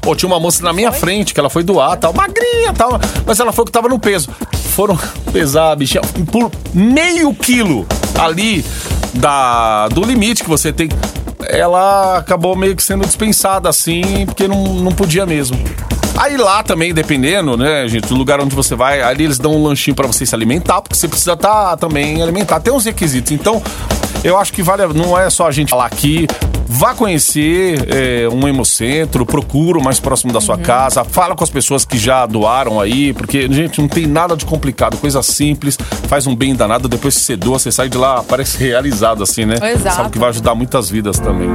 Pô, 0.02 0.16
tinha 0.16 0.28
uma 0.28 0.40
moça 0.40 0.64
na 0.64 0.72
minha 0.72 0.92
frente 0.92 1.34
que 1.34 1.40
ela 1.40 1.50
foi 1.50 1.64
doar, 1.64 1.98
tal, 1.98 2.14
magrinha 2.14 2.72
tal, 2.74 3.00
mas 3.26 3.40
ela 3.40 3.52
falou 3.52 3.66
que 3.66 3.72
tava 3.72 3.90
no 3.90 4.00
peso. 4.00 4.30
Foram 4.76 4.98
pesar 5.34 5.72
a 5.72 5.76
bichinha 5.76 6.02
por 6.32 6.52
meio 6.74 7.34
quilo 7.34 7.86
ali 8.18 8.64
da, 9.14 9.88
do 9.90 10.04
limite 10.04 10.44
que 10.44 10.50
você 10.50 10.72
tem. 10.72 10.90
Ela 11.48 12.18
acabou 12.18 12.56
meio 12.56 12.76
que 12.76 12.84
sendo 12.84 13.06
dispensada 13.06 13.68
assim, 13.70 14.26
porque 14.26 14.48
não, 14.48 14.64
não 14.76 14.92
podia 14.92 15.26
mesmo. 15.26 15.58
Aí 16.18 16.36
lá 16.36 16.62
também, 16.64 16.94
dependendo, 16.94 17.56
né, 17.56 17.88
gente, 17.88 18.08
do 18.08 18.16
lugar 18.16 18.42
onde 18.42 18.54
você 18.54 18.76
vai, 18.76 19.02
ali 19.02 19.24
eles 19.24 19.38
dão 19.40 19.54
um 19.56 19.64
lanchinho 19.64 19.96
pra 19.96 20.06
você 20.06 20.26
se 20.26 20.36
alimentar, 20.36 20.82
porque 20.82 20.96
você 20.96 21.08
precisa 21.08 21.34
estar 21.34 21.78
também 21.78 22.22
alimentar. 22.22 22.60
Tem 22.60 22.74
uns 22.74 22.84
requisitos. 22.86 23.32
Então, 23.32 23.62
eu 24.24 24.38
acho 24.38 24.52
que 24.54 24.62
vale, 24.62 24.86
não 24.94 25.18
é 25.18 25.30
só 25.30 25.48
a 25.48 25.52
gente 25.52 25.70
falar 25.70 25.86
aqui. 25.86 26.28
Vá 26.72 26.94
conhecer 26.94 27.88
é, 27.92 28.30
um 28.30 28.48
hemocentro, 28.48 29.26
procura 29.26 29.80
o 29.80 29.84
mais 29.84 30.00
próximo 30.00 30.32
da 30.32 30.40
sua 30.40 30.56
casa, 30.56 31.04
fala 31.04 31.36
com 31.36 31.44
as 31.44 31.50
pessoas 31.50 31.84
que 31.84 31.98
já 31.98 32.28
doaram 32.28 32.80
aí, 32.80 33.12
porque, 33.12 33.52
gente, 33.52 33.82
não 33.82 33.88
tem 33.88 34.06
nada 34.06 34.38
de 34.38 34.46
complicado, 34.46 34.96
coisa 34.98 35.24
simples, 35.24 35.76
faz 36.08 36.28
um 36.28 36.36
bem 36.36 36.54
danado, 36.54 36.88
depois 36.88 37.16
que 37.16 37.22
você 37.22 37.36
doa, 37.36 37.58
você 37.58 37.72
sai 37.72 37.90
de 37.90 37.98
lá, 37.98 38.24
parece 38.24 38.60
realizado 38.60 39.24
assim, 39.24 39.46
né? 39.46 39.56
Exato. 39.74 39.96
Sabe 39.96 40.10
que 40.12 40.20
vai 40.20 40.30
ajudar 40.30 40.54
muitas 40.54 40.92
vidas 40.92 41.18
também. 41.18 41.50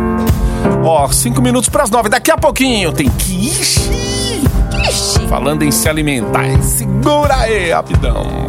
Ó, 0.82 1.08
cinco 1.12 1.40
minutos 1.40 1.68
pras 1.68 1.90
nove, 1.90 2.08
daqui 2.08 2.32
a 2.32 2.36
pouquinho 2.36 2.90
tem 2.90 3.08
que 3.08 3.50
Ixi, 3.50 4.42
Falando 5.28 5.62
em 5.62 5.70
se 5.70 5.88
alimentar, 5.88 6.60
segura 6.60 7.36
aí, 7.36 7.70
rapidão. 7.70 8.48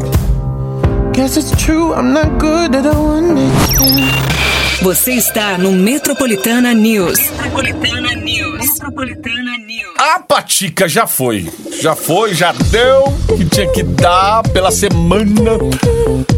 Guess 1.15 1.38
it's 1.38 1.63
true, 1.63 1.93
I'm 1.93 2.12
not 2.12 2.39
good 2.39 2.75
at 2.75 2.86
I 2.86 2.91
want 2.99 3.39
it. 3.39 4.84
Você 4.84 5.13
está 5.13 5.58
no 5.58 5.71
Metropolitana 5.71 6.73
News. 6.73 7.17
Metropolitana 7.32 8.15
News. 8.15 8.60
Metropolitana 8.60 9.58
News. 9.60 9.64
A 9.97 10.19
patica 10.19 10.89
já 10.89 11.08
foi. 11.08 11.49
Já 11.81 11.95
foi, 11.95 12.34
já 12.34 12.51
deu 12.51 13.13
que 13.38 13.45
tinha 13.45 13.67
que 13.71 13.81
dar 13.81 14.43
pela 14.49 14.69
semana. 14.69 15.58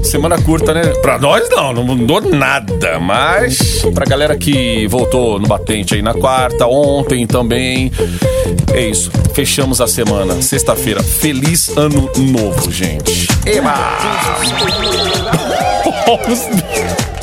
Semana 0.03 0.39
curta, 0.39 0.75
né? 0.75 0.83
Pra 1.01 1.17
nós 1.17 1.49
não, 1.49 1.73
não 1.73 1.83
mudou 1.83 2.21
nada. 2.21 2.99
Mas 2.99 3.81
pra 3.95 4.05
galera 4.05 4.37
que 4.37 4.85
voltou 4.87 5.39
no 5.39 5.47
batente 5.47 5.95
aí 5.95 6.03
na 6.03 6.13
quarta, 6.13 6.67
ontem 6.67 7.25
também. 7.25 7.91
É 8.73 8.81
isso. 8.81 9.11
Fechamos 9.33 9.81
a 9.81 9.87
semana. 9.87 10.39
Sexta-feira. 10.41 11.01
Feliz 11.01 11.75
ano 11.75 12.11
novo, 12.15 12.71
gente. 12.71 13.27
Eba! 13.45 13.73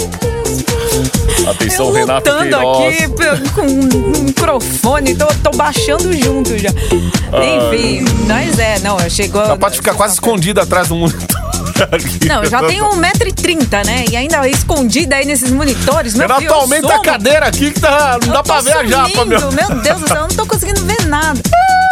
Atenção, 1.54 1.86
eu 1.86 1.92
Renato 1.92 2.30
lutando 2.30 2.50
Queiroz. 2.50 3.02
aqui 3.40 3.50
com 3.50 3.62
um 3.62 4.22
microfone, 4.24 5.14
tô, 5.14 5.26
tô 5.26 5.50
baixando 5.56 6.12
junto 6.12 6.56
já. 6.58 6.70
Enfim, 6.70 8.04
mas 8.26 8.58
é, 8.58 8.78
não, 8.80 8.98
chegou. 9.08 9.42
Ela 9.42 9.56
pode 9.56 9.76
ficar 9.76 9.94
quase 9.94 10.14
escondida 10.14 10.62
atrás 10.62 10.88
do 10.88 10.94
monitor. 10.96 11.44
Não, 12.24 12.44
já 12.44 12.62
tenho 12.62 12.84
1,30m, 12.84 13.84
né? 13.84 14.04
E 14.08 14.16
ainda 14.16 14.48
escondida 14.48 15.16
aí 15.16 15.26
nesses 15.26 15.50
monitores. 15.50 16.14
Meu 16.14 16.28
Renato, 16.28 16.54
aumenta 16.54 16.94
a 16.94 17.00
cadeira 17.00 17.46
aqui 17.46 17.72
que 17.72 17.80
tá, 17.80 18.16
não 18.22 18.28
Eu 18.28 18.32
dá 18.34 18.42
pra 18.44 18.60
ver 18.60 18.86
já, 18.86 19.02
sumindo, 19.08 19.16
Fabio. 19.16 19.52
Meu 19.52 19.82
Deus 19.82 20.00
do 20.00 20.06
céu, 20.06 20.16
eu 20.16 20.22
não 20.22 20.28
tô 20.28 20.46
conseguindo 20.46 20.84
ver 20.84 21.04
nada. 21.06 21.40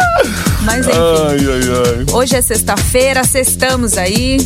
Mas 0.63 0.87
enfim, 0.87 0.97
Ai, 0.97 1.37
ai, 1.37 2.05
ai. 2.07 2.13
hoje 2.13 2.35
é 2.37 2.41
sexta-feira, 2.41 3.25
sextamos 3.25 3.97
aí. 3.97 4.37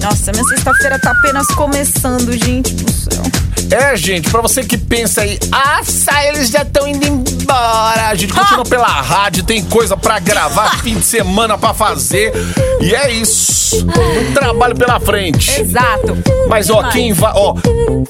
Nossa, 0.00 0.32
minha 0.32 0.44
sexta-feira 0.44 0.98
tá 0.98 1.10
apenas 1.10 1.46
começando, 1.48 2.32
gente 2.32 2.72
do 2.74 2.90
céu. 2.90 3.22
É, 3.70 3.96
gente, 3.96 4.30
pra 4.30 4.40
você 4.40 4.62
que 4.62 4.78
pensa 4.78 5.22
aí, 5.22 5.38
nossa, 5.50 6.22
eles 6.28 6.50
já 6.50 6.62
estão 6.62 6.86
indo 6.86 7.04
embora, 7.04 8.06
a 8.08 8.14
gente 8.14 8.32
continua 8.32 8.64
pela 8.64 8.86
rádio, 8.86 9.42
tem 9.42 9.64
coisa 9.64 9.96
pra 9.96 10.20
gravar, 10.20 10.78
fim 10.82 10.94
de 10.94 11.04
semana 11.04 11.58
pra 11.58 11.74
fazer. 11.74 12.32
E 12.80 12.94
é 12.94 13.10
isso. 13.10 13.84
Um 13.84 14.34
trabalho 14.34 14.76
pela 14.76 15.00
frente. 15.00 15.60
Exato. 15.60 16.16
Mas 16.48 16.70
ó, 16.70 16.84
quem 16.84 17.12
vai. 17.12 17.32
Ó, 17.34 17.56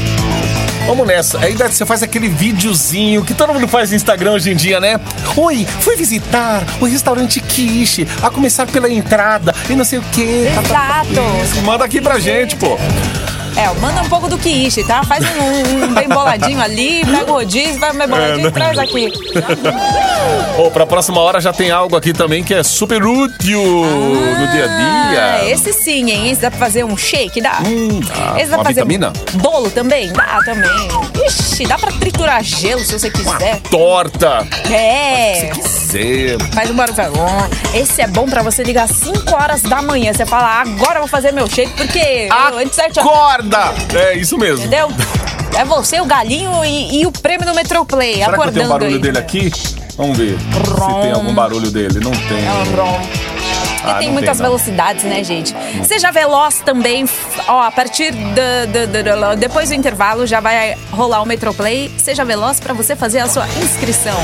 Vamos 0.87 1.07
nessa. 1.07 1.41
Ainda 1.41 1.69
você 1.69 1.85
faz 1.85 2.03
aquele 2.03 2.29
videozinho 2.29 3.25
que 3.25 3.35
todo 3.35 3.53
mundo 3.53 3.67
faz 3.67 3.91
no 3.91 3.97
Instagram 3.97 4.33
hoje 4.33 4.53
em 4.53 4.57
dia, 4.57 4.79
né? 4.79 5.01
Oi, 5.37 5.67
fui 5.81 5.97
visitar 5.97 6.63
o 6.81 6.85
restaurante 6.85 7.41
Kishi, 7.41 8.07
a 8.23 8.31
começar 8.31 8.67
pela 8.67 8.89
entrada 8.89 9.53
e 9.69 9.75
não 9.75 9.85
sei 9.85 9.99
o 9.99 10.03
quê. 10.13 10.47
Exato. 10.65 11.63
Manda 11.65 11.85
aqui 11.85 12.01
pra 12.01 12.21
gente, 12.21 12.55
pô. 12.55 12.79
É, 13.57 13.73
manda 13.81 14.03
um 14.03 14.09
pouco 14.09 14.29
do 14.29 14.37
quiche, 14.37 14.85
tá? 14.85 15.03
Faz 15.03 15.25
um, 15.25 15.85
um 15.85 15.95
bem 15.95 16.09
boladinho 16.09 16.61
ali, 16.61 17.03
pega 17.07 17.31
o 17.31 17.35
rodízio, 17.37 17.79
vai 17.81 17.93
bem 17.95 18.07
boladinho 18.07 18.49
e 18.49 18.53
traz 18.53 18.79
aqui. 18.79 19.11
Ô, 20.59 20.71
pra 20.71 20.87
próxima 20.87 21.21
hora 21.21 21.41
já 21.41 21.53
tem 21.53 21.71
algo 21.71 21.97
aqui 21.97 22.13
também 22.13 22.45
que 22.45 22.53
é 22.53 22.63
super 22.63 23.03
útil 23.05 23.63
no 23.63 24.47
dia 24.49 24.67
a 24.67 24.69
Ah, 24.69 25.39
dia. 25.41 25.51
esse 25.53 25.73
sim, 25.73 26.11
hein? 26.11 26.31
Esse 26.31 26.43
dá 26.43 26.51
pra 26.51 26.59
fazer 26.61 26.85
um 26.85 26.97
shake, 26.97 27.41
dá? 27.41 27.61
Hum, 27.67 28.01
dá. 28.01 28.39
Esse 28.41 28.51
dá 28.51 28.57
Uma 28.57 28.65
pra 28.65 28.73
fazer 28.75 28.85
vitamina? 28.85 29.13
bolo 29.35 29.71
também? 29.71 30.13
Dá 30.13 30.39
também. 30.45 30.89
Ixi, 31.27 31.67
dá 31.67 31.79
pra 31.79 31.93
triturar 31.93 32.43
gelo 32.43 32.81
se 32.85 32.93
você 32.99 33.11
quiser. 33.11 33.61
Torta. 33.71 34.47
É. 34.71 35.51
Zé. 35.67 36.37
Faz 36.53 36.71
um 36.71 36.75
barulho. 36.75 36.97
Esse 37.75 38.03
é 38.03 38.07
bom 38.07 38.27
pra 38.27 38.43
você 38.43 38.63
ligar 38.63 38.85
às 38.85 38.91
5 38.91 39.35
horas 39.35 39.63
da 39.63 39.81
manhã. 39.83 40.13
Você 40.13 40.27
fala, 40.27 40.61
agora 40.61 40.97
eu 40.97 41.01
vou 41.01 41.09
fazer 41.09 41.33
meu 41.33 41.49
shake, 41.49 41.73
porque 41.77 42.29
eu- 42.31 42.59
antes 42.59 42.75
sete 42.75 42.99
horas. 43.01 43.46
Acorda! 43.55 43.99
É 43.99 44.17
isso 44.17 44.37
mesmo. 44.39 44.65
Entendeu? 44.65 44.89
É 45.57 45.65
você, 45.65 46.01
o 46.01 46.05
galinho 46.05 46.65
e, 46.65 47.01
e 47.03 47.07
o 47.07 47.13
prêmio 47.13 47.47
do 47.47 47.55
Metroplay. 47.55 48.15
Será 48.17 48.27
que 48.27 48.31
eu 48.31 48.35
acordando 48.35 48.53
tenho 48.55 48.67
um 48.67 48.73
barulho 48.73 48.95
aí. 48.95 48.99
dele 49.01 49.19
aqui? 49.19 49.51
Vamos 49.97 50.19
ver 50.19 50.37
se 50.39 51.01
tem 51.03 51.13
algum 51.13 51.35
barulho 51.35 51.71
dele. 51.71 51.99
Não 52.01 52.11
tem. 52.11 52.47
É 52.47 52.53
um 52.53 52.77
rom. 52.77 53.01
Ah, 53.89 53.95
tem 53.95 54.11
muitas 54.11 54.37
tem, 54.37 54.45
velocidades, 54.47 55.05
né, 55.05 55.23
gente? 55.23 55.55
Seja 55.87 56.11
veloz 56.11 56.61
também. 56.65 57.09
Ó, 57.47 57.63
a 57.63 57.71
partir 57.71 58.11
da- 58.13 58.85
da- 58.87 59.03
da- 59.15 59.35
depois 59.37 59.69
do 59.69 59.75
intervalo 59.77 60.27
já 60.27 60.41
vai 60.41 60.77
rolar 60.91 61.23
o 61.23 61.27
Metroplay. 61.27 61.91
Seja 61.97 62.25
veloz 62.25 62.59
pra 62.61 62.75
você 62.75 62.97
fazer 62.97 63.21
a 63.21 63.29
sua 63.29 63.47
inscrição. 63.63 64.17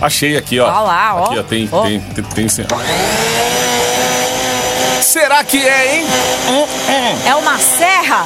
Achei 0.00 0.36
aqui, 0.36 0.60
ó. 0.60 0.66
Ó 0.66 0.82
lá, 0.84 1.14
ó. 1.16 1.24
Aqui, 1.26 1.38
ó. 1.38 1.42
Tem, 1.42 1.68
Ó. 1.72 1.82
tem, 1.82 2.00
tem, 2.00 2.24
tem 2.24 2.48
sim. 2.48 2.62
Será 5.10 5.42
que 5.42 5.66
é, 5.66 5.96
hein? 5.96 6.06
É 7.26 7.34
uma 7.34 7.58
serra? 7.58 8.24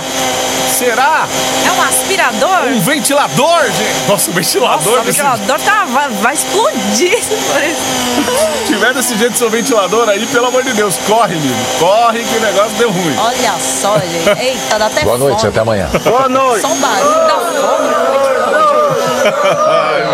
Será? 0.69 1.27
É 1.67 1.73
um 1.73 1.83
aspirador? 1.83 2.65
Um 2.67 2.81
ventilador, 2.81 3.63
gente? 3.65 4.07
Nossa, 4.07 4.31
um 4.31 4.35
ventilador. 4.35 4.77
Nossa, 4.85 4.91
o 5.01 5.05
desse- 5.05 5.23
ventilador 5.23 5.61
tá, 5.61 5.85
vai, 5.87 6.09
vai 6.11 6.35
explodir 6.35 7.17
se 7.23 7.35
for 7.37 7.63
isso. 7.65 7.81
Se 8.67 8.67
tiver 8.67 8.93
desse 8.93 9.17
jeito 9.17 9.39
seu 9.39 9.49
ventilador 9.49 10.11
aí, 10.11 10.27
pelo 10.27 10.49
amor 10.49 10.63
de 10.63 10.75
Deus, 10.75 10.99
corre, 11.07 11.37
menino. 11.37 11.57
Corre 11.79 12.23
que 12.23 12.37
o 12.37 12.41
negócio 12.41 12.77
deu 12.77 12.91
ruim. 12.91 13.17
Olha 13.17 13.55
só, 13.59 13.99
gente. 14.01 14.29
Eita, 14.45 14.79
dá 14.79 14.87
até 14.87 15.05
Boa 15.05 15.17
noite, 15.17 15.39
fome. 15.39 15.49
até 15.49 15.61
amanhã. 15.61 15.89
Boa 16.05 16.29
noite. 16.29 16.61
Só 16.61 16.69
o 16.69 16.75
barulho 16.77 17.15
da 17.15 17.39
fome. 17.39 17.95
Ai, 19.25 20.03